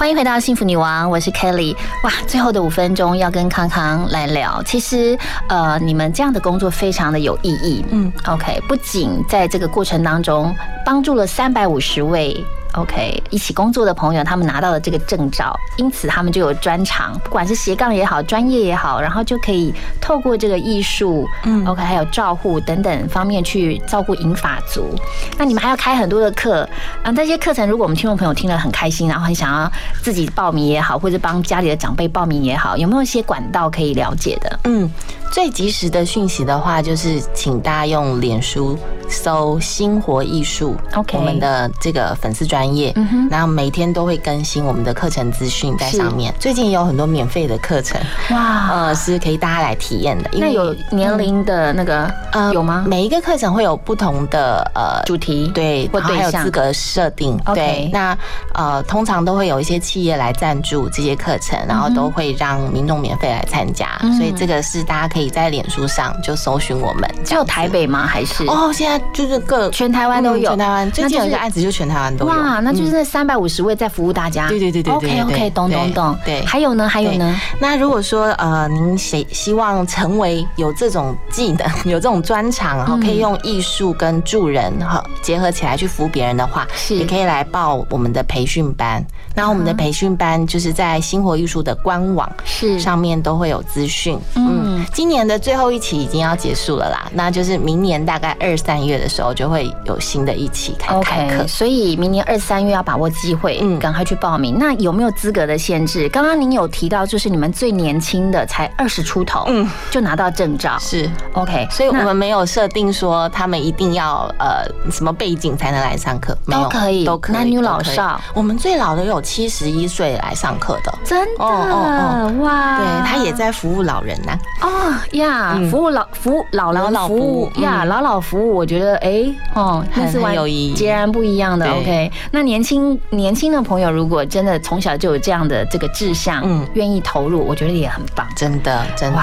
[0.03, 1.73] 欢迎回到幸福女王，我是 Kelly。
[2.03, 4.61] 哇，最后的五分钟要跟康康来聊。
[4.63, 5.17] 其实，
[5.47, 7.85] 呃，你们这样的工作非常的有意义。
[7.89, 10.53] 嗯，OK，不仅在这个过程当中
[10.85, 12.35] 帮助了三百五十位
[12.73, 24.89] OK 一起工作的朋友，他们拿到了这个证照，因此他们就有专长，不管是斜杠也好，专业也好，然后就可以透过这个艺术，嗯，OK 还有照护等等方面去照顾银发族。
[25.37, 26.67] 那你们还要开很多的课
[27.03, 29.71] 啊，这些课程如果我们听众朋友听了很开心，然后很想要
[30.01, 34.59] 自己报名也好，或者帮家里的长辈报名也好，有没有一些管道可以了解的？
[34.63, 34.89] 嗯，
[35.33, 38.77] 最及时的讯息的话，就是请大家用脸书
[39.09, 42.93] 搜“星活艺术 ”，OK，我们的这个粉丝专业，
[43.31, 46.31] 然后每天都会更新我们的课程资讯在上面。
[46.39, 47.99] 最近也有很多免费的课程，
[48.29, 50.29] 哇，呃，是可以大家来体验的。
[50.33, 52.85] 那有年龄的那个呃有吗？
[52.85, 57.35] 每一个课程会有不同的呃主题，对，或对象还有资格设定。
[57.55, 58.15] 对，那
[58.53, 63.97] 呃通常都会有一些企业来赞助这些课程，然后都会让民众免费来参加。
[64.15, 67.09] 所以这个是大家可以在脸书上就搜寻我们。
[67.23, 68.05] 只有台北吗？
[68.05, 72.31] 还是哦，现在就是各全台湾都有，全台湾最近有一个案子就全台湾都有。
[72.31, 74.47] 哇，那就是那三百五十位在服务大家。
[74.47, 76.17] 对对对对，OK OK，懂懂懂。
[76.25, 77.39] 对，还有呢，还有呢。
[77.59, 89.03] 那如果说呃，您希希望成为有这种技能、 有这种专长，然后可以用艺术跟助人哈结合起来去服务别人的话，是也可以来报我们的培训班。
[89.35, 94.17] 那我们的培训班就是在星火艺术的官网是上面都会有资讯。
[94.35, 101.45] 嗯，今年的最后一期已经要结束了啦，那就是明年大概二三月的时候就会有新的一期开开课。
[101.45, 104.57] 所以明年二三月要把握机会，嗯，赶快去报名。
[104.57, 106.07] 那有没有资格的限制？
[106.09, 111.67] 刚刚您有提到，就是你们最年轻的才二十出头，嗯，就拿到证照，是 OK。
[111.69, 118.19] 所以我们没有设定说他们一定要呃什么背景才能来上课，都可以，都可以，男女老少。
[118.33, 122.77] 我们最老的有七十一岁来上课的，真的哇！
[122.77, 124.37] 对他也在服务老人呢。
[124.61, 124.69] 哦
[125.11, 129.23] 呀，服务老服务老老服务呀，老老服务，我觉得哎
[129.53, 131.65] 哦，那是很有意义，截然不一样的。
[131.71, 139.21] OK，那年轻年轻的朋友，如果真的从小就有这样的这个志向，嗯，愿意投入，我觉得也很棒，真的真的。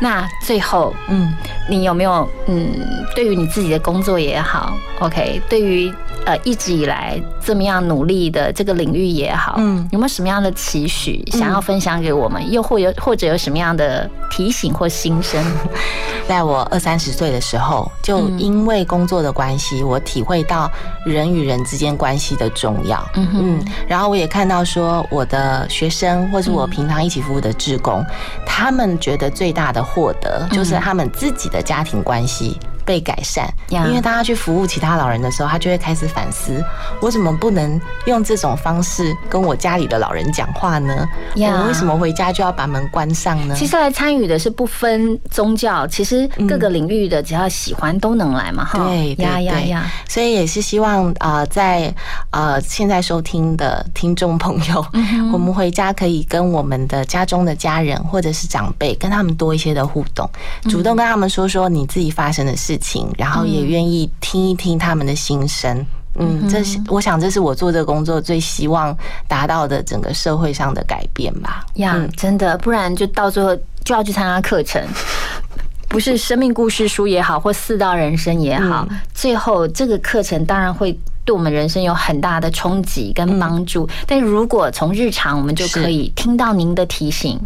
[0.00, 1.34] 那最后，嗯，
[1.68, 2.72] 你有没有嗯，
[3.14, 5.92] 对于你自己的工作也好，OK，对于
[6.24, 12.38] 呃一直以来这么样努力的这个领域也好，嗯，有没有什么样的期许想要分享给我们？
[12.50, 15.44] 又或有或者有什么样的提醒或心声？
[16.28, 20.70] 在我二三十岁的时候，就因为工作的关系，我体会到
[21.06, 23.02] 人与人之间关系的重要。
[23.14, 28.04] 嗯嗯，然后我也看到说，我的学生或是我平常一起服务的职工，
[28.44, 32.58] 他们觉得最大的获得就是他们自己的家庭关系。
[32.88, 36.64] 被改善，因为当他去服务其他老人的时候，他就会开始反思：
[37.02, 41.06] 我怎么不能用这种方式跟我家里的老人讲话呢？
[41.36, 43.54] 我为什么回家就要把门关上呢？
[43.54, 48.64] 其实来参与的是不分宗教，其实各个领域的只要喜欢都能来嘛。
[48.64, 49.92] 哈，对呀呀呀！
[50.08, 51.94] 所以也是希望啊，在
[52.30, 54.86] 呃现在收听的听众朋友，
[55.30, 60.26] 我们回家可以跟我们的家中的家人或者是长辈，跟他们多一些的互动，
[60.70, 62.77] 主动跟他们说说你自己发生的事。
[62.78, 65.84] 情，然后也愿意听一听他们的心声，
[66.14, 68.96] 嗯，这是我想，这是我做这个工作最希望
[69.26, 71.64] 达到的整个社会上的改变吧。
[71.74, 74.82] 呀，真的，不然就到最后就要去参加课程，
[75.88, 83.88] 不是生命故事书也好，或四道人生也好，最后这个课程当然会对我们人生有很大的冲击跟帮助。
[84.06, 87.38] 但如果从日常，我们就可以听到您的提醒。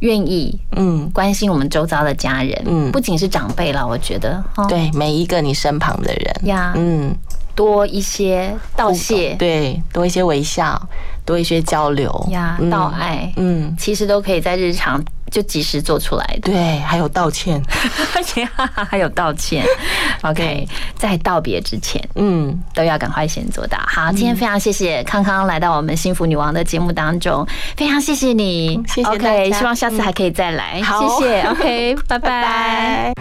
[0.00, 6.46] 愿意，嗯，关心我们周遭的家人，嗯，不仅是长辈了，我觉得，对每一个你身旁的人。
[6.46, 7.14] 呀，嗯，
[7.54, 10.80] 多一些道谢，对，多一些微笑，
[11.24, 12.28] 多一些交流。
[12.30, 15.02] 呀，道爱，嗯，其实都可以在日常。
[15.30, 17.60] 就及时做出来的，对，还有道歉，
[18.14, 18.48] 而且
[18.88, 19.64] 还有道歉。
[20.22, 23.76] OK，在道别之前，嗯，都要赶快先做到。
[23.84, 27.44] 好，今天非常谢谢康康来到我们幸福女王的节目当中，
[27.76, 31.42] 非常谢谢你，谢谢 OK，希望下次还可以再来，谢谢。
[31.48, 33.12] OK， 拜拜。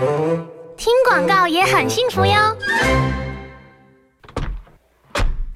[0.77, 3.32] 听广告也很幸福哟。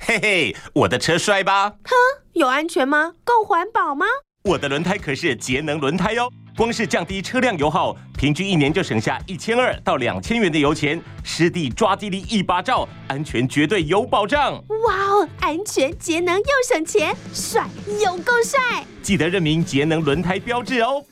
[0.08, 1.70] 嘿嘿，我的车帅吧？
[1.84, 1.94] 哼，
[2.32, 3.12] 有安全吗？
[3.26, 4.06] 够环保吗？
[4.46, 14.54] 我的轮胎可是节能轮胎哦，光是降低车辆油耗，平均一年就省下一千二到两千元的油钱，湿地抓地力一把照，安全绝对有保障。
[14.86, 17.68] 哇哦，安全节能又省钱，帅
[18.02, 18.86] 又够帅！
[19.02, 21.04] 记得认明节能轮胎标志哦。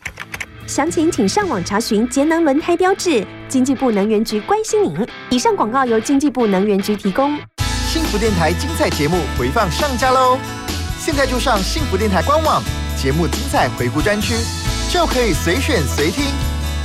[0.66, 3.28] 详情请上网查询节能轮胎标志。
[3.50, 5.06] 经济部能源局关心您。
[5.32, 7.38] 以上广告由经济部能源局提供。
[7.96, 10.38] 幸福电台精彩节目回放上架喽！
[11.00, 12.62] 现在就上幸福电台官网。
[12.98, 14.34] 节目精彩回顾专区
[14.90, 16.26] 就可以随选随听，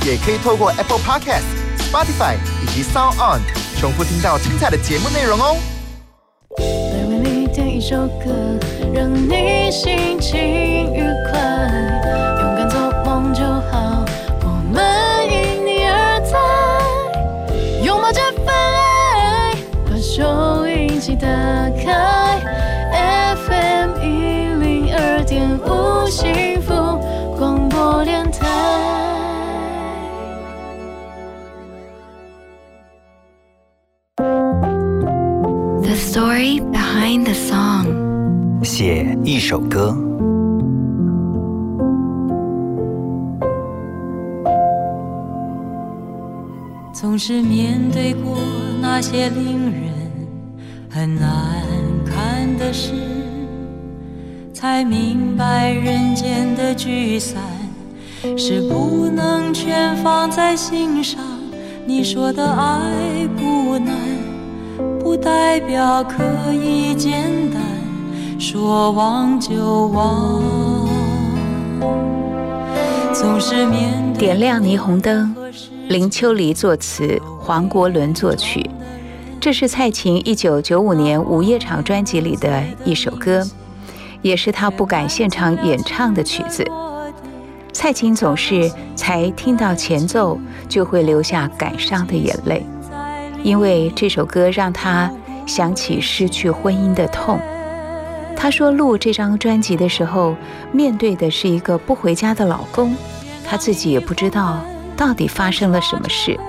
[0.05, 1.43] 也可以透过 Apple Podcast、
[1.79, 3.41] Spotify 以及 Sound On
[3.77, 5.57] 重复听到精彩的节目内容哦。
[7.81, 8.31] 首歌，
[8.93, 12.40] 让你心情愉快。
[21.21, 21.27] 打
[21.77, 22.41] 开
[23.35, 24.05] ，FM 一
[24.55, 26.73] 零二点五幸福
[27.37, 28.47] 广播电台。
[35.83, 38.63] The story behind the song.
[38.63, 39.95] 写一首歌，
[46.93, 48.37] 总是面对过
[48.81, 49.90] 那些令人
[50.93, 51.63] 很难
[52.05, 52.91] 看的事，
[54.53, 57.41] 才明白人间的聚散
[58.37, 61.23] 是不能全放在心上。
[61.85, 63.95] 你说的爱不难，
[64.99, 67.61] 不代表可以简单，
[68.37, 70.43] 说忘就忘。
[73.13, 75.33] 总是面对点亮霓虹灯，
[75.87, 78.69] 林秋离作词，黄国伦作曲。
[79.41, 83.43] 这是蔡琴一九九五年午夜场专辑里的一首歌，
[84.21, 86.63] 也是她不敢现场演唱的曲子。
[87.73, 90.39] 蔡琴总是才听到前奏
[90.69, 92.63] 就会流下感伤的眼泪，
[93.41, 95.11] 因为这首歌让她
[95.47, 97.39] 想起失去婚姻的痛。
[98.37, 100.35] 她说录这张专辑的时候，
[100.71, 102.95] 面对的是一个不回家的老公，
[103.43, 104.63] 她自己也不知道
[104.95, 106.39] 到底发生了什么事，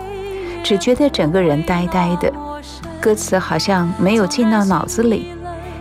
[0.63, 2.31] 只觉得整个人呆呆的，
[3.03, 5.27] 歌词好像没有进到脑子里。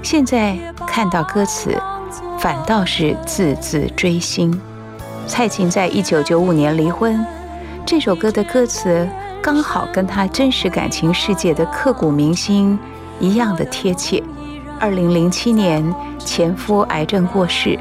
[0.02, 0.58] 现在
[0.88, 1.80] 看到歌词，
[2.40, 4.60] 反倒是字字锥心。
[5.28, 7.24] 蔡琴在一九九五年离婚，
[7.86, 9.08] 这首歌的歌词
[9.40, 12.78] 刚好跟她真实感情世界的刻骨铭心
[13.20, 14.22] 一样的贴切。
[14.80, 17.78] 二零零七年前夫癌症过世，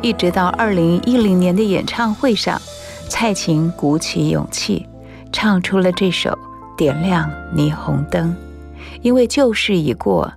[0.00, 2.58] 一直到二零一零年的演唱会上，
[3.06, 4.88] 蔡琴鼓起勇气
[5.30, 6.30] 唱出了这首
[6.78, 8.34] 《点亮霓虹灯》。
[9.02, 10.32] 因为旧事已过，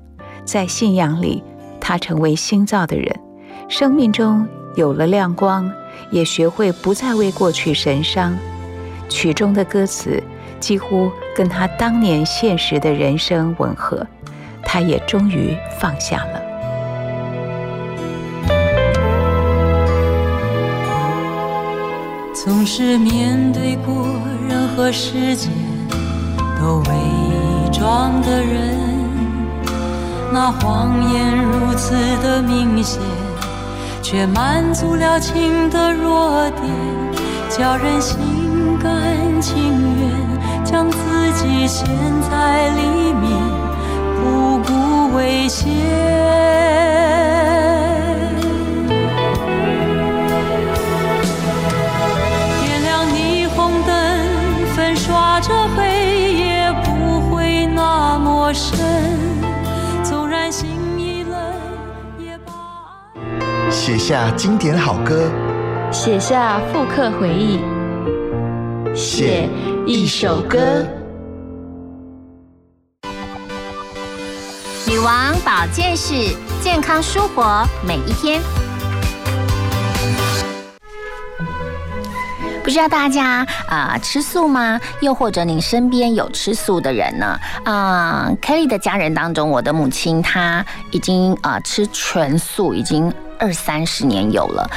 [0.46, 1.44] 在信仰里，
[1.80, 3.20] 他成为新造的人，
[3.68, 5.72] 生命中有了亮光，
[6.10, 8.36] 也学会不再为过去神伤。
[9.10, 10.22] 曲中的歌词
[10.60, 14.06] 几乎跟他当年现实的人生吻合。
[14.64, 16.42] 他也终于放下了。
[22.34, 24.08] 总是面对过
[24.48, 25.50] 任何世界
[26.58, 27.31] 都为
[27.82, 28.78] 装的人，
[30.32, 33.02] 那谎言如此的明显，
[34.04, 36.64] 却满足了情的弱点，
[37.50, 38.20] 叫人心
[38.78, 39.58] 甘情
[40.00, 40.98] 愿将自
[41.34, 41.88] 己陷
[42.30, 43.32] 在里面。
[44.22, 45.72] 不顾危险。
[58.54, 58.80] 深。
[60.04, 61.40] 纵然心已冷，
[62.20, 62.52] 也把
[63.70, 65.30] 写下经典好歌，
[65.92, 67.60] 写下复刻回忆，
[68.96, 69.48] 写
[69.86, 70.86] 一首歌。
[74.88, 78.42] 女王保健室，健康舒活每一天。
[82.72, 84.80] 知道大家啊、吃素吗？
[85.02, 87.38] 又或者你身边有吃素的人呢？
[87.66, 94.70] 啊、呃、，Kelly 的家人当中，我的母亲她已经啊、吃全素，已经二三十年有了。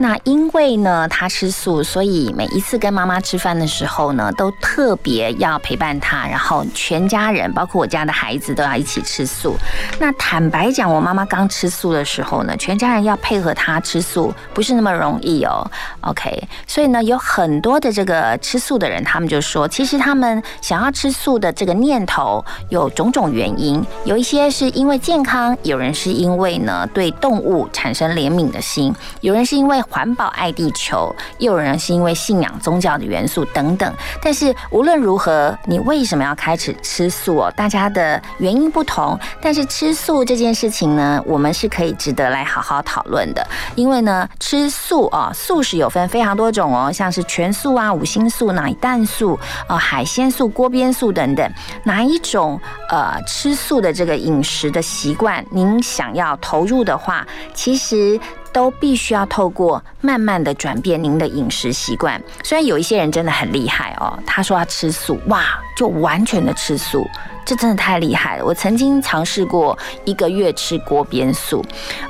[0.00, 9.56] 那因为呢，他吃素，所以每一次跟妈妈吃饭的时候呢，都特别要陪伴她，然后全家人，包括我家的孩子，都要一起吃素。
[9.98, 15.68] 那坦白讲，我妈妈刚吃素的时候呢，全家人要配合她吃素，不是那么容易哦。
[16.02, 33.94] OK，所以呢，有很多的这个吃素的人，他们就说，其实他们想要吃素的这个念头有种种原因，有一些是因为健康，有人是因为呢对动物产生怜悯的心，有人是因为环保爱地球，又有人是因为信仰宗教的元素等等。
[34.22, 37.52] 但是无论如何，你为什么要开始吃素哦？
[37.56, 43.46] 大家的原因不同，但是吃素这件事情呢，我们是可以值得来好好讨论的。
[43.74, 51.52] 因为呢，吃素啊，素食有分非常多种哦，像是全素啊、五星素、奶蛋素啊、海鲜素、锅边素等等。
[51.84, 52.60] 哪一种
[52.90, 58.18] 呃吃素的这个饮食的习惯，您想要投入的话，其实
[58.52, 62.22] 都必须要透过慢慢的转变您的饮食习惯。
[62.42, 65.44] 虽然有一些人真的很厉害哦，他说他吃素，哇，
[65.76, 67.06] 就完全的吃素，
[67.44, 68.44] 这真的太厉害了。
[68.44, 71.64] 我曾经尝试过一个月吃锅边素，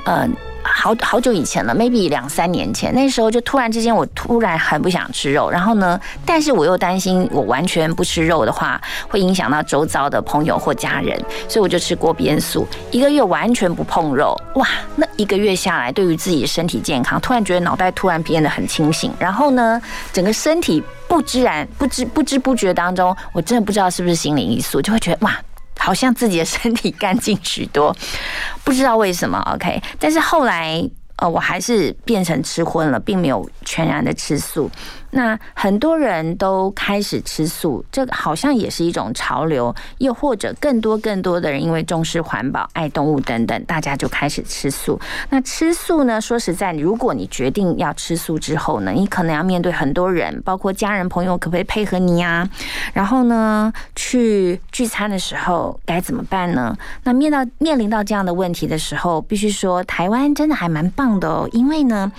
[0.05, 0.35] 嗯。
[0.63, 19.81] 好好久以前了，maybe 两三年前，那时候就突然之间，我突然很不想吃肉，然后呢，但是我又担心我完全不吃肉的话，会影响到周遭的朋友或家人，所以我就吃锅边素，一个月完全不碰肉，哇，那一个月下来，对于自己身体健康，突然觉得脑袋突然变得很清醒，然后呢，
[20.13, 25.35] 整个身体不知然不知不知不觉当中，我真的不知道是不是心理因素，就会觉得哇。
[25.79, 27.95] 好像自己的身体干净许多，
[28.63, 29.39] 不知道为什么。
[29.55, 30.87] OK，但是后来。
[31.21, 34.71] 呃，我还是变成吃荤了，并没有全然的吃素。
[35.11, 39.75] 那很多人都开始吃素，这好像也是一种潮流。
[39.97, 44.99] 又或者更多更多的人因为重视环保、爱动物等等，大家就开始吃素。
[45.29, 46.21] 那吃素呢？
[46.21, 52.47] 说实在，如果你决定要吃素之后呢，你可能要面对很多人，包括家人朋友，可不可以配合你呀？
[52.93, 56.75] 然后呢，去聚餐的时候该怎么办呢？
[57.03, 61.09] 那面到面临到这样的问题的时候，必须说台湾真的还蛮棒。
[61.19, 62.11] 的哦，因为呢，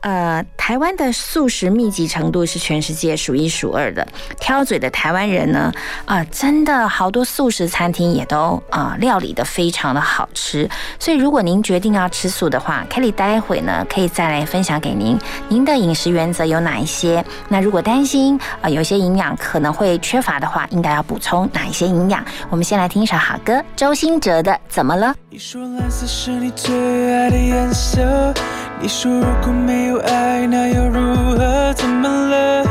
[0.00, 4.06] 呃，台湾的素食密集程度是全世界数一数二的。
[4.38, 5.72] 挑嘴的台湾人呢，
[6.06, 10.68] 啊，真的好多素食餐厅也都啊料理的非常的好吃。
[10.98, 15.18] 所以如果您决定要吃素的话，Kelly 待会呢可以再来分享给您，
[15.48, 17.22] 您的饮食原则有哪一些？
[17.48, 22.24] 那如果担心啊有些营养可能会缺乏的话，应该要补充哪一些营养？
[22.48, 25.08] 我们先来听一首好歌，周兴哲的《怎么了》。
[25.28, 28.32] 你说蓝色是你最爱的颜色。
[28.82, 31.72] 你说如果没有爱，那又如何？
[31.74, 32.64] 怎么了？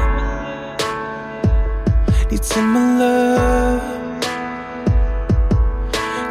[2.27, 3.79] 你怎么了？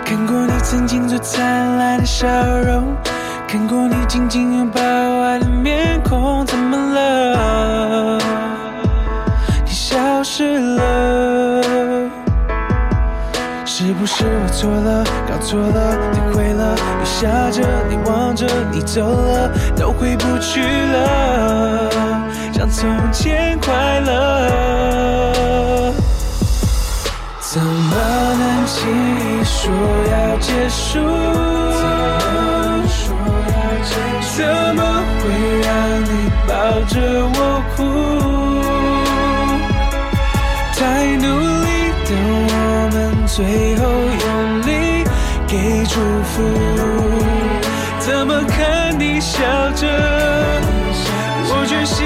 [0.04, 2.26] 看过你曾经最灿烂的笑
[2.66, 2.92] 容，
[3.46, 8.18] 看过你紧紧拥抱爱的面孔，怎么了？
[9.64, 11.67] 你消失了。
[13.80, 21.88] 是不是我错了，搞错了，体会了，雨下着，你望着，你走了，都回不去了，
[22.52, 25.94] 像从前快乐。
[27.38, 27.94] 怎么
[28.36, 29.70] 能轻易说
[30.10, 31.57] 要结束？
[43.38, 43.46] 最
[43.76, 45.04] 后用力
[45.46, 46.42] 给祝福，
[48.00, 49.38] 怎么看你笑
[49.76, 49.86] 着，
[51.48, 52.04] 我却心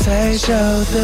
[0.00, 0.96] 才晓得。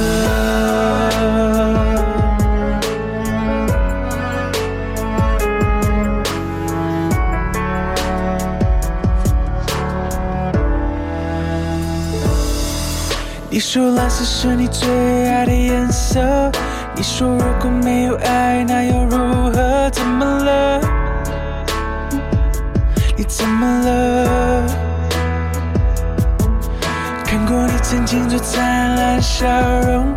[13.51, 14.89] 你说蓝色是你最
[15.29, 16.21] 爱的颜色。
[16.95, 19.17] 你说如果没有爱，那又如
[19.53, 19.91] 何？
[19.91, 20.81] 怎么了？
[28.07, 29.47] 最灿烂笑
[29.81, 30.15] 容，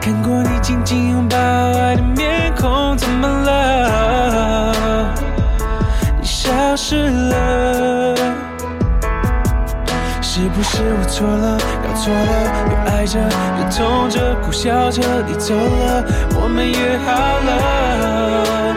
[0.00, 5.14] 看过你紧紧拥抱爱的面孔，怎么了？
[6.20, 8.14] 你消失了。
[10.20, 12.30] 是不是我错了，搞错了？
[12.70, 16.04] 又爱着，又痛着，苦笑着，你走了，
[16.40, 17.10] 我们约好
[17.46, 18.76] 了，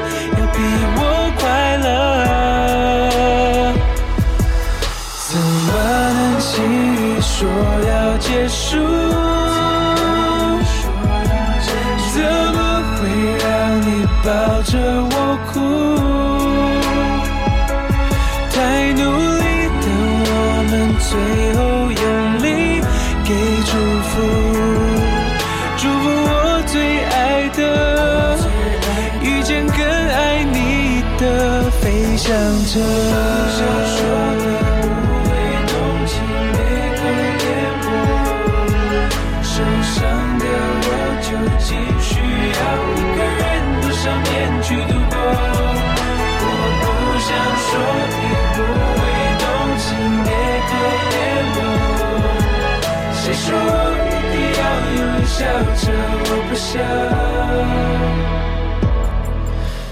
[56.74, 56.82] 想。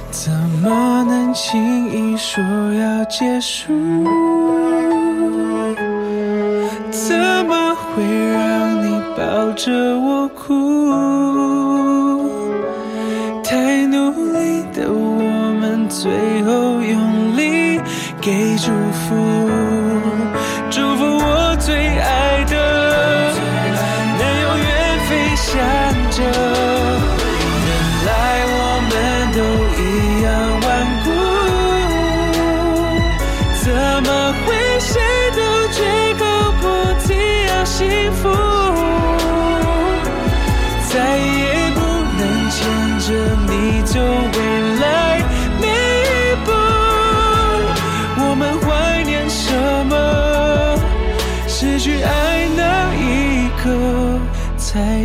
[0.10, 0.32] 怎
[0.64, 2.44] 么能轻易说
[2.74, 3.72] 要结束？
[6.90, 7.16] 怎
[7.48, 9.72] 么会让你抱着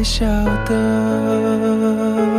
[0.07, 0.25] 晓
[0.65, 2.36] 得。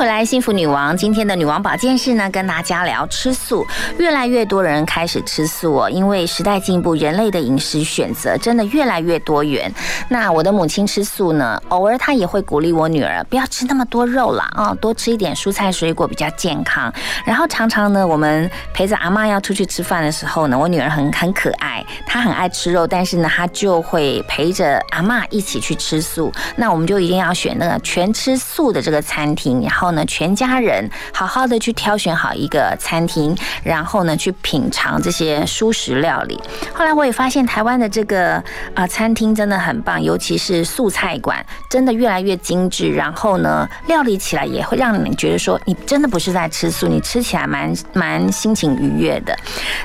[0.00, 0.96] 回来，幸福女王。
[0.96, 3.66] 今天的女王保健室呢，跟大家聊吃素。
[3.98, 9.70] 越来越多人开始吃素哦，因为时代进步，人类的饮食选择真的越来越多元。
[10.08, 16.90] 那我的母亲吃素呢，偶尔她也会鼓励我女儿不要吃那么多肉啦，啊，多吃一点蔬菜水果比较健康。
[17.26, 26.32] 然后常常呢，我们陪着阿妈要出去吃饭的时候呢，我女儿很很可爱，她很爱吃肉，但是呢，她就会陪着阿妈一起去吃素。
[26.56, 29.60] 那我们就一定要选那个全吃素的这个餐厅。
[29.60, 36.40] 然后呢，全家人好好的去挑选好一个餐厅，然后呢，去品尝这些素食料理。
[36.74, 38.42] 后来我也发现，台湾的这个
[38.74, 42.90] 啊餐厅真的很棒，尤其是素菜馆，真的越来越精致。
[42.92, 49.36] 然后呢，料理起来也会让你觉得说，你真的不是在吃素，你吃起来蛮蛮心情愉悦的。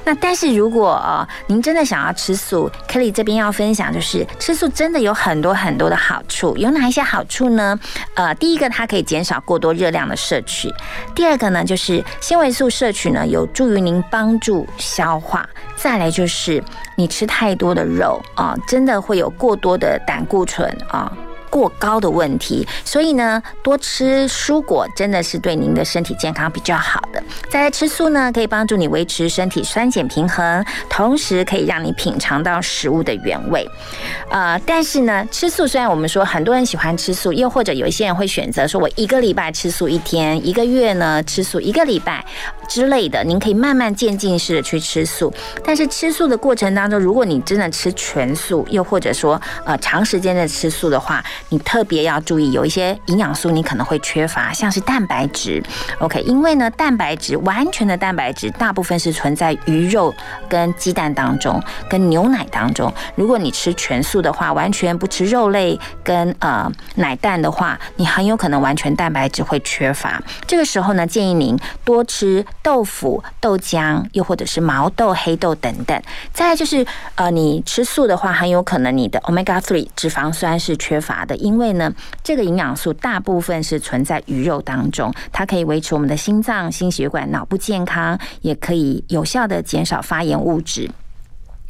[0.04, 7.80] 那但是如果呃您真的想要吃素，Kelly 这边要分享就是吃素真的有很多很多的好处，有哪一些好处呢？
[8.16, 10.70] 呃，第一个它可以减少过多热量这样的摄取，
[11.16, 15.48] 第二个呢就是纤维素摄取呢有助于您帮助消化，
[15.78, 16.62] 再来就是
[16.98, 21.10] 你吃太多的肉啊，真的会有过多的胆固醇啊。
[21.56, 27.24] 过高的问题，所以呢，多吃蔬果真的是对您的身体健康比较好的。
[27.50, 33.66] 再来吃素呢，可以帮助你维持身体酸碱平衡，同时可以让你品尝到食物的原味。
[34.30, 42.26] 呃，但是呢，吃素虽然我们说很多人喜欢吃素，又或者有一些人会选择说我一个礼拜吃素一天，一个月呢吃素一个礼拜
[42.68, 45.34] 之类的，您可以慢慢渐进式的去吃素。
[45.64, 55.64] 但是吃素的过程当中，如果你真的吃全素，又或者说呃长时间的吃素的话，你特别要注意，有一些营养素你可能会缺乏，像是蛋白质。
[56.00, 60.14] OK，因为呢，蛋白质完全的蛋白质大部分是存在鱼肉
[60.50, 62.92] 跟鸡蛋当中，跟牛奶当中。
[63.16, 70.22] 如果你吃全素的话，完全不吃肉类跟呃奶蛋的话，你很有可能完全蛋白质会缺乏。
[70.48, 76.02] 这个时候呢，建议您多吃豆腐、豆浆，又或者是毛豆、黑豆等等。
[76.34, 76.84] 再来就是
[77.14, 81.36] 呃，你吃素的话，很有可能你的 omega three 脂肪酸是缺乏的。
[81.36, 81.94] 因为呢，
[82.24, 90.90] 这个营养素大部分是存在鱼肉当中，它可以维持我们的心脏、心血管、脑部健康，也可以有效的减少发炎物质。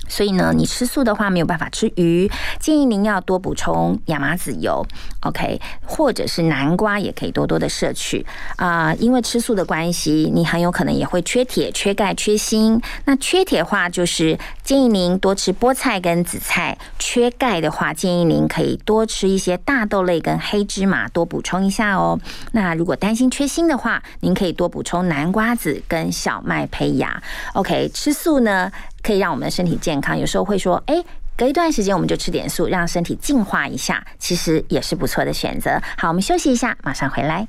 [0.08, 2.30] 所以呢，你吃素的话没有办法吃鱼，
[2.60, 4.86] 建议您要多补充亚麻籽油
[5.22, 8.26] ，OK，或者是南瓜也可以多多的摄取
[8.58, 8.94] 啊。
[8.96, 12.82] 因为吃素的关系，你很有可能也会缺铁、缺钙、缺锌。
[13.06, 22.20] 那缺铁的话，就是建议您多吃菠菜跟紫菜；缺钙的话，建议您可以多吃一些大豆类跟黑芝麻，多补充一下哦。
[22.52, 27.22] 那如果担心缺锌的话，您可以多补充南瓜子跟小麦胚芽。
[27.54, 28.72] OK，吃素呢？
[29.06, 30.96] 可以让我们的身体健康，有时候会说，哎，
[31.38, 35.80] 隔一段时间我们就吃点素，让身体净化一下，其实也是不错的选择。
[35.96, 37.48] 好，我们休息一下，马上回来。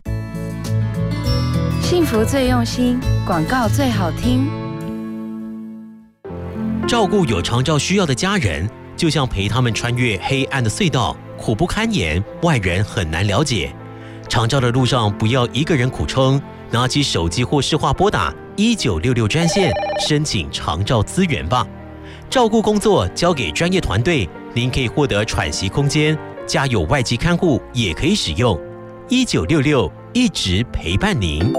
[1.80, 4.46] 幸福最用心，广告最好听。
[6.86, 13.74] 照顾有长照需要的家人，就像陪他们穿越黑暗的隧道，苦不堪言，外人很难了解。
[14.28, 16.38] 长照的路上，不要一个人苦撑，
[16.70, 18.30] 拿起手机或视话拨打。
[18.58, 19.70] 一九六六专线
[20.08, 21.66] 申请长照资源吧，
[22.30, 26.18] 照顾工作交给专业团队，您可以获得喘息空间。
[26.46, 28.58] 家有外籍看护也可以使用。
[29.10, 31.52] 一九六六一直陪伴您。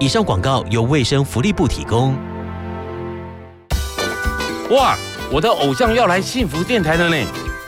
[0.00, 2.16] 以上广告由卫生福利部提供。
[4.70, 4.98] 哇，
[5.30, 7.16] 我的偶像要来幸福电台了呢！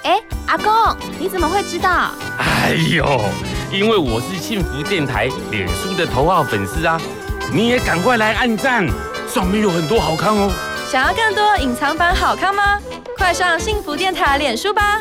[0.03, 0.73] 哎，阿公，
[1.21, 2.11] 你怎么会知道？
[2.39, 3.21] 哎呦，
[3.73, 7.01] 因为我是幸福电台脸书的头号粉丝啊！
[7.55, 8.85] 你也赶快来按赞，
[9.29, 10.51] 上面有很多好看哦。
[10.91, 12.81] 想要更多隐藏版好看吗？
[13.17, 15.01] 快上幸福电台脸书吧！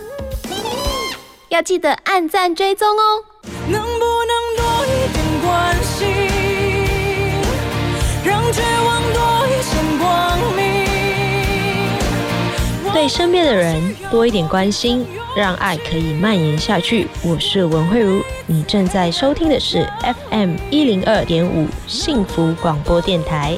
[1.49, 3.23] 要记得按赞追踪哦。
[3.67, 6.07] 能不能多一点关心，
[8.23, 10.85] 让绝望多一线光明？
[12.93, 17.07] 对身边的人多一点关心，让爱可以蔓延下去。
[17.23, 19.87] 我是文慧茹，你正在收听的是
[20.29, 23.57] FM 一零二点五幸福广播电台。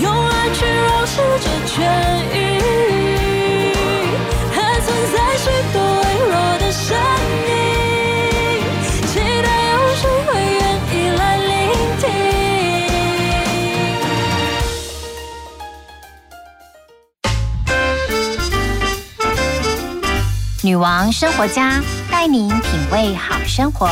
[0.00, 2.47] 用爱去让世界痊
[20.68, 23.88] 女王生活家带您品味好生活。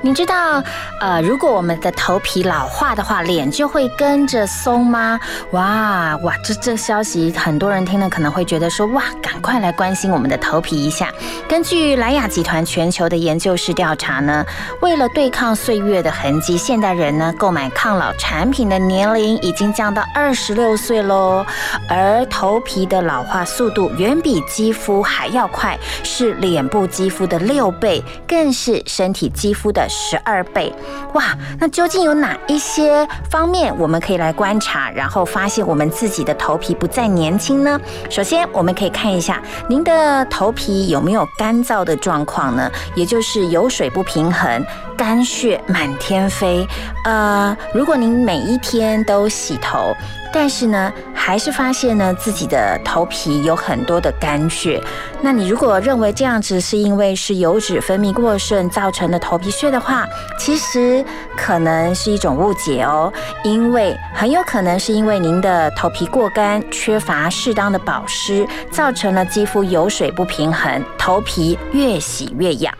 [0.00, 0.62] 你知道，
[1.00, 5.18] 呃，如果我们的头皮老化的话，脸就会跟着松吗？
[5.50, 11.12] 哇哇，这这消息很多人听了可能会觉得说，哇，赶快来关心我们的头皮一下。
[11.48, 14.44] 根据莱雅集团全球的研究室调查呢，
[14.80, 21.44] 为了对抗岁月的痕迹，现代人呢购买抗老产品的年龄已经降到二十六岁喽，
[21.88, 30.72] 而头皮的老化速度远比肌肤还要快，是脸部肌肤的六倍，更是身体肌肤的十二倍。
[31.14, 37.80] 哇，那究竟有哪一些方面我们可以来观察，然后发现我们自己的头皮不再年轻呢？
[38.08, 42.70] 首先，我们可以看一下您的头皮有没有干燥的状况呢？
[42.94, 44.64] 也就是油水不平衡、
[44.96, 46.64] 干屑满天飞。
[47.04, 49.94] 呃，如果您每一天都洗头，
[50.32, 54.82] 但是呢，还是发现呢自己的头皮有很多的干屑。
[55.20, 60.06] 那你如果认为这样子是因为是油脂分泌过剩造成的头皮屑的话，
[60.38, 61.04] 其实
[61.36, 72.72] 可能是一种误解哦，因为很有可能是因为您的头皮过干，缺乏适当的保湿，造成了肌肤油水不平衡，头皮越洗越痒。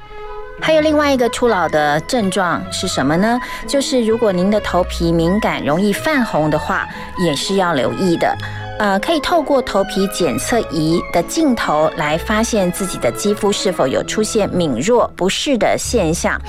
[0.60, 3.40] 还有另外一个初老的症状是什么呢？
[3.66, 6.86] 就是如果您的头皮敏感、容易泛红的话，
[7.24, 8.36] 也是要留意的。
[8.78, 16.40] 呃，可以透过头皮检测仪的镜头来发现自己的肌肤是否有出现敏弱、不适的现象。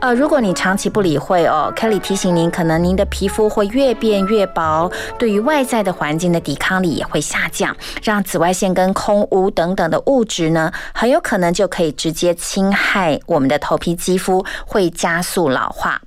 [0.00, 16.00] 呃，如果你长期不理会哦，Kelly 提醒您，可能您的皮肤会越变越薄，对于外在的环境的抵抗力也会下降，让紫外线跟空污等等的物质呢，很有可能就可以直接侵害我们的头皮肌肤，会加速老化。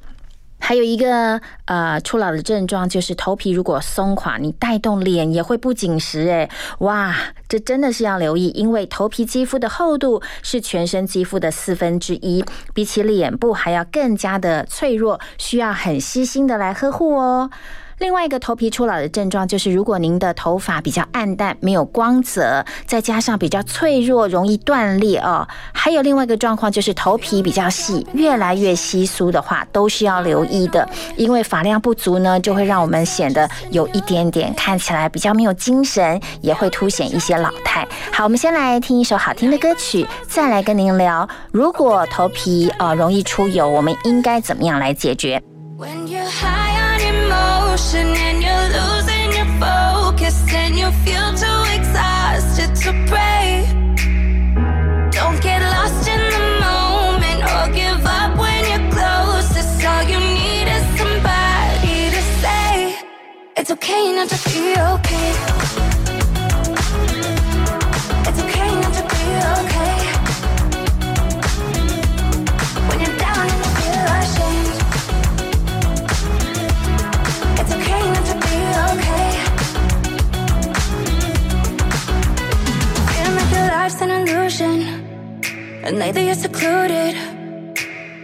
[0.68, 7.16] 还有一个呃初老的症状就是头皮如果松垮，你带动脸也会不紧实哎，哇，
[7.48, 12.44] 这真的是要留意，因为头皮肌肤的厚度是全身肌肤的四分之一，
[12.74, 17.52] 比起脸部还要更加的脆弱，需要很细心的来呵护哦。
[18.00, 25.48] 另外一个头皮初老的症状就是，如果您的头发比较暗淡、没有光泽，再加上比较脆弱、容易断裂哦。
[25.74, 30.88] 还有另外一个状况就是头皮比较细、越来越稀疏的话，都是要留意的。
[31.16, 37.88] 因为发量不足呢，就会让我们显得有一点点看起来比较没有精神，也会凸显一些老态。
[38.12, 45.42] 好，我们先来听一首好听的歌曲，再来跟您聊，如果头皮呃容易出油，我们应该怎么样来解决
[45.78, 46.26] ？When you
[47.14, 53.66] emotion and you're losing your focus and you feel too exhausted to pray.
[55.12, 59.84] Don't get lost in the moment or give up when you're closest.
[59.86, 62.98] All you need is somebody to say
[63.58, 65.55] it's okay not to be okay.
[83.86, 84.82] Life's an illusion,
[85.84, 87.16] and lately you're secluded,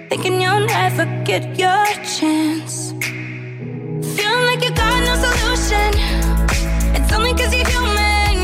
[0.09, 1.85] thinking you'll never get your
[2.17, 2.89] chance.
[4.15, 5.89] Feeling like you got no solution.
[6.95, 8.39] It's only cause you're human.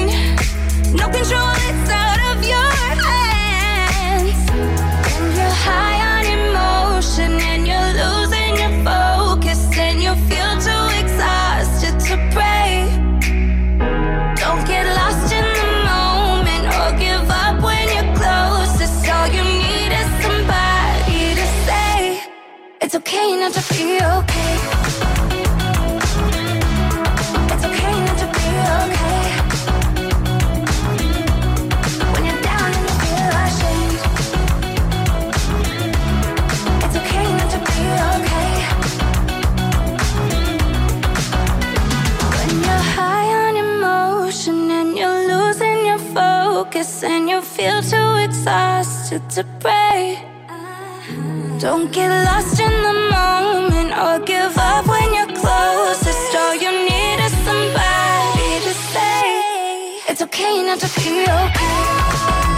[0.96, 1.56] No control,
[22.88, 24.56] It's okay not to be okay.
[27.52, 28.48] It's okay not to be
[28.80, 29.24] okay.
[32.14, 34.00] When you're down and you feel ashamed.
[36.86, 37.84] It's okay not to be
[38.16, 38.54] okay.
[42.40, 49.30] When you're high on emotion and you're losing your focus and you feel too exhausted
[49.32, 50.37] to pray.
[51.60, 56.36] Don't get lost in the moment or give up when you're closest.
[56.36, 62.57] All you need is somebody to say it's okay not to be okay.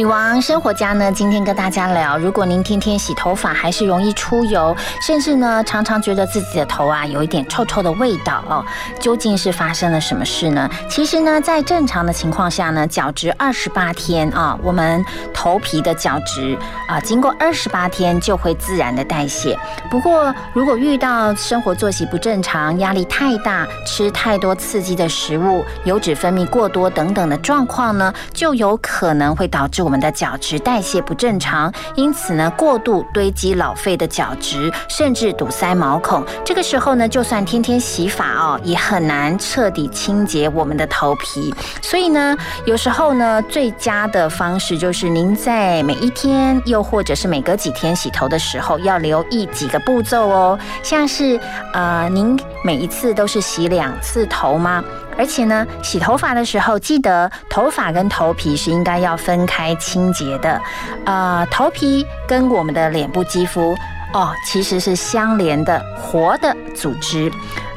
[0.00, 4.74] 女王生活家呢，今天跟大家聊，如果您天天洗头发，还是容易出油，
[5.06, 8.64] 甚至呢常常觉得自己的头啊有一点臭臭的味道哦，
[8.98, 10.66] 究竟是发生了什么事呢？
[10.88, 15.04] 其实呢，在正常的情况下呢，角质二十八天啊，我们
[15.34, 16.56] 头皮的角质
[16.88, 19.54] 啊，经过二十八天就会自然的代谢。
[19.90, 36.24] 不过，如果遇到生活作息不正常、压力太大、吃太多刺激的食物、油脂分泌过多等等的状况呢，就有可能会导致我我们的角质代谢不正常，因此呢，过度堆积老废的角质，甚至堵塞毛孔。
[36.44, 41.52] 这个时候呢，就算天天洗发哦，也很难彻底清洁我们的头皮。
[41.82, 42.36] 所以呢，
[42.66, 51.36] 有时候呢，最佳的方式就是您在每一天，又或者是每隔几天洗头的时候，要留意几个步骤哦，像是
[51.72, 54.84] 呃，您每一次都是洗两次头吗？
[55.20, 60.58] 而且呢，洗头发的时候，记得头发跟头皮是应该要分开清洁的。
[61.04, 63.76] 呃，头皮跟我们的脸部肌肤
[64.14, 67.30] 哦，其实是相连的活的组织。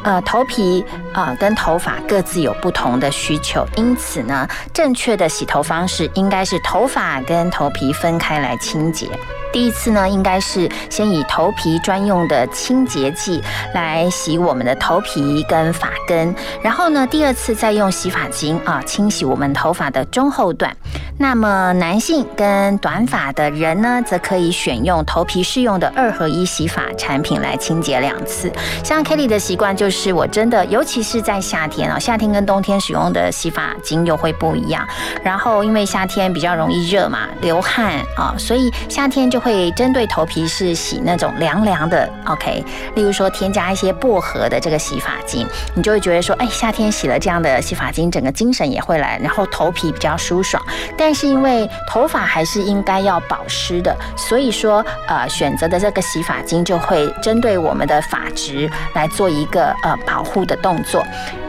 [0.04, 9.10] 呃，头皮啊、跟头发各自有不同的需求，因此呢，正确的洗头方式应该是头发跟头皮分开来清洁。
[9.54, 13.42] 第一次呢，应该是先以头皮专用的清洁剂
[13.74, 20.76] 来洗我们的头皮跟发根，然后呢，第二次再用洗发精啊清洗我们头发的中后段。
[21.20, 28.52] 那么男性跟短发的人呢，则可以选用头皮适用的二合一洗发产品来清洁两次。
[28.84, 34.86] 像 Kelly 的习惯就是，我真的尤其是在夏天啊，夏天跟冬天使用的洗发精又会不一样。
[35.22, 42.64] 然后因为夏天比较容易热嘛，流汗啊，所以夏天就会针对头皮是洗那种凉凉的，OK。
[42.96, 45.46] 例如说添加一些薄荷的这个洗发精，
[45.76, 50.64] 你就会觉得说，哎，夏天洗了这样的洗发精，整个精神也会来，然后头皮比较舒爽。
[50.98, 61.04] 但是因为头发还是应该要保湿的，所以说呃选择的这个洗发精就会针对我们的发质来做一个呃保护的动作。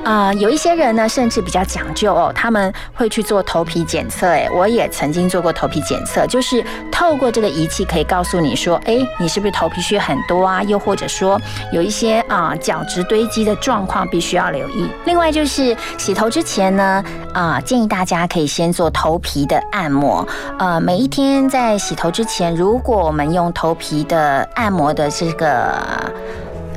[0.05, 4.27] 啊、有一些人呢，甚至比较讲究哦，他们会去做头皮检测。
[4.27, 6.63] 哎，我也曾经做过头皮检测，就是
[6.93, 10.63] 透过这个仪器可以告诉你说，哎，你是不是头皮屑很多啊？
[10.63, 11.41] 又或者说
[11.73, 14.89] 有一些啊、角质堆积的状况，必须要留意。
[15.05, 20.27] 另外就是洗头之前呢，啊、建议大家可以先做头皮的按摩。
[20.59, 25.75] 呃，每一天在洗头之前，如果我们用头皮的按摩的这个，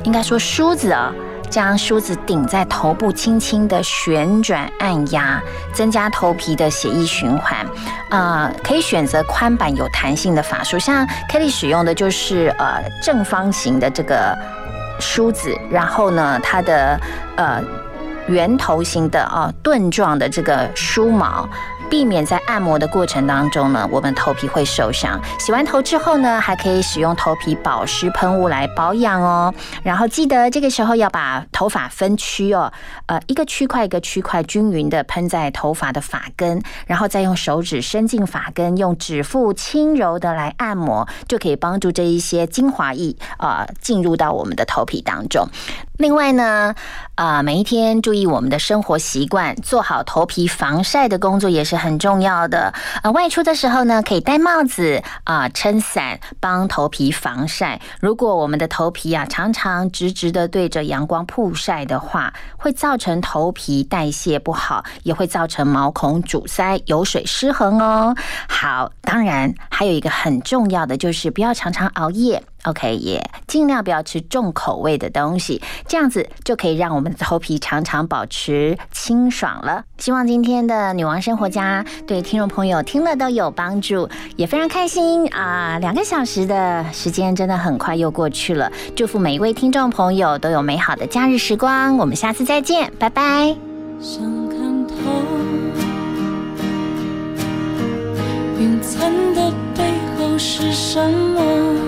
[0.04, 1.12] 应该说梳子啊。
[1.48, 5.42] 将梳子顶在头部，轻轻的旋转按压，
[5.72, 7.66] 增加头皮的血液循环。
[8.10, 14.36] 啊、可以选择宽板有弹性的发梳，像 Kelly 使用的就是呃正方形的这个
[14.98, 17.00] 梳子，然后呢，它的
[17.36, 17.62] 呃
[18.28, 21.48] 圆头形的啊盾状的这个梳毛。
[21.90, 25.20] 避免在按摩的过程当中呢，我们头皮会受伤。
[25.38, 29.52] 洗完头之后呢，还可以使用头皮保湿喷雾来保养哦。
[29.82, 32.72] 然后记得这个时候要把头发分区哦，
[33.06, 45.48] 呃，一个区块一个区块均匀的喷在头发的发根，然后再用手指伸进发根，用指腹轻柔的来按摩，就可以帮助这一些精华液啊、进入到我们的头皮当中。
[45.96, 46.74] 另外呢，
[47.18, 52.72] 啊、每一天注意我们的生活习惯，做好头皮防晒的工作也是很重要的。
[53.02, 57.80] 呃，外出的时候呢，可以戴帽子啊、撑伞，帮头皮防晒。
[57.98, 68.14] 如果我们的头皮啊常常直直的对着阳光曝晒的话，会造成头皮代谢不好，也会造成毛孔阻塞、油水失衡哦。
[68.48, 72.40] 好，当然还有一个很重要的就是不要常常熬夜。
[72.64, 79.84] OK，也尽量不要吃重口味的东西，这样子就可以让我们的头皮常常保持清爽了。
[79.96, 85.78] 希望今天的女王生活家对听众朋友听了都有帮助，也非常开心啊！
[85.78, 91.96] 两个小时的时间真的很快又过去了，祝福每一位听众朋友都有美好的假日时光。
[91.96, 93.56] 我们下次再见，拜拜。
[94.00, 94.94] 想看透
[98.58, 99.84] 云层的背
[100.18, 101.87] 后是什么？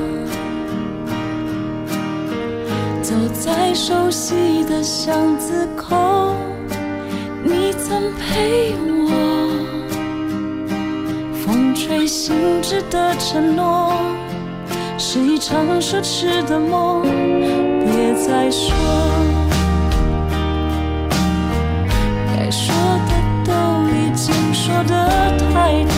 [3.11, 6.33] 走在熟悉的巷子口，
[7.43, 9.11] 你曾陪我，
[11.45, 13.93] 风吹醒止的承诺，
[14.97, 18.73] 是一场奢侈的梦，别再说。
[22.29, 22.73] 该说
[23.09, 23.13] 的
[23.45, 23.53] 都
[23.91, 25.11] 已经说的
[25.53, 25.93] 太多，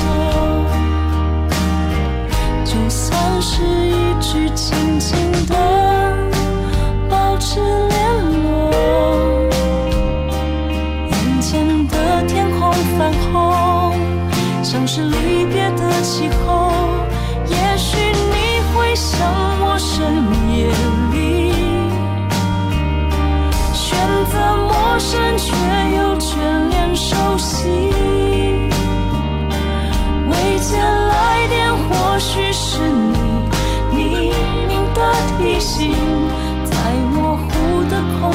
[2.65, 5.92] 就算是一句轻轻的
[7.55, 7.92] 保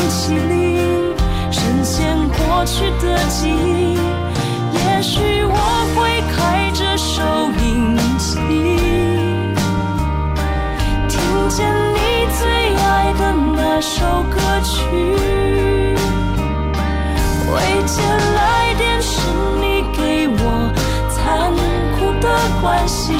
[0.07, 1.13] 的空气里。
[1.51, 3.97] 深陷过去的记忆，
[4.73, 5.55] 也许我
[5.95, 7.21] 会开着收
[7.63, 8.35] 音机，
[11.07, 11.97] 听见你
[12.37, 14.75] 最爱的那首歌曲。
[17.49, 17.55] 未
[17.85, 18.01] 接
[18.35, 19.21] 来电是
[19.59, 20.71] 你给我
[21.09, 21.51] 残
[21.97, 22.27] 酷的
[22.61, 23.17] 关心，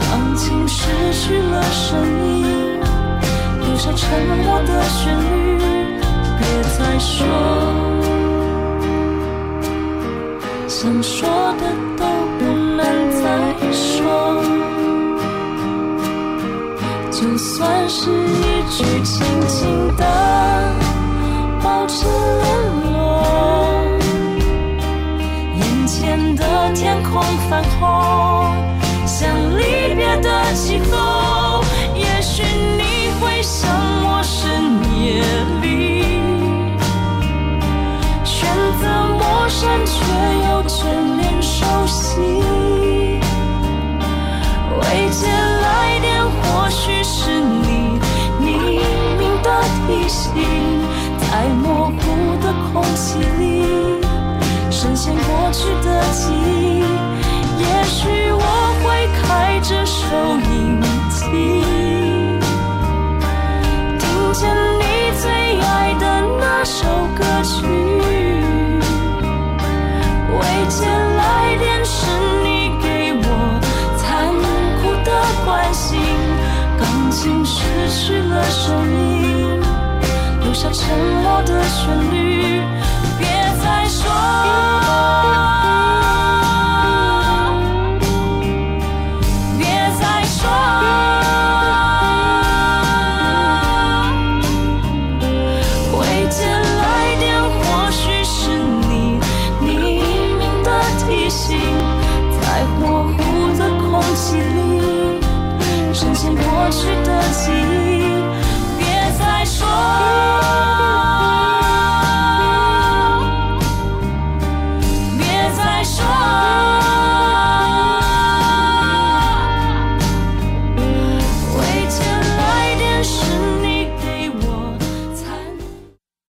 [0.00, 0.80] 钢琴失
[1.12, 2.80] 去了声音，
[3.60, 5.14] 留下沉默的旋
[5.58, 5.71] 律。
[6.82, 7.26] 别再说，
[10.66, 11.28] 想说
[11.58, 11.62] 的
[11.96, 12.04] 都
[12.38, 12.44] 不
[12.76, 12.80] 能
[13.12, 13.22] 再
[13.72, 14.42] 说。
[17.10, 20.04] 就算是一句轻轻的
[21.62, 22.44] 保持联
[22.92, 22.98] 络，
[25.54, 26.42] 眼前的
[26.74, 27.86] 天空泛红，
[29.06, 31.11] 像离别的气候。
[55.04, 56.78] 见过去的记忆，
[57.58, 58.40] 也许我
[58.84, 60.00] 会开着收
[60.38, 60.80] 音
[61.10, 61.18] 机，
[63.98, 64.48] 听见
[64.78, 64.82] 你
[65.20, 66.04] 最爱的
[66.38, 66.86] 那首
[67.18, 67.66] 歌曲。
[70.38, 72.06] 未接来电是
[72.44, 73.26] 你给我
[73.96, 74.30] 残
[74.78, 75.10] 酷的
[75.44, 75.98] 关心，
[76.78, 77.58] 钢琴失
[77.90, 79.60] 去了声音，
[80.44, 82.62] 留下沉默的旋律。
[83.18, 83.26] 别
[83.60, 84.71] 再说。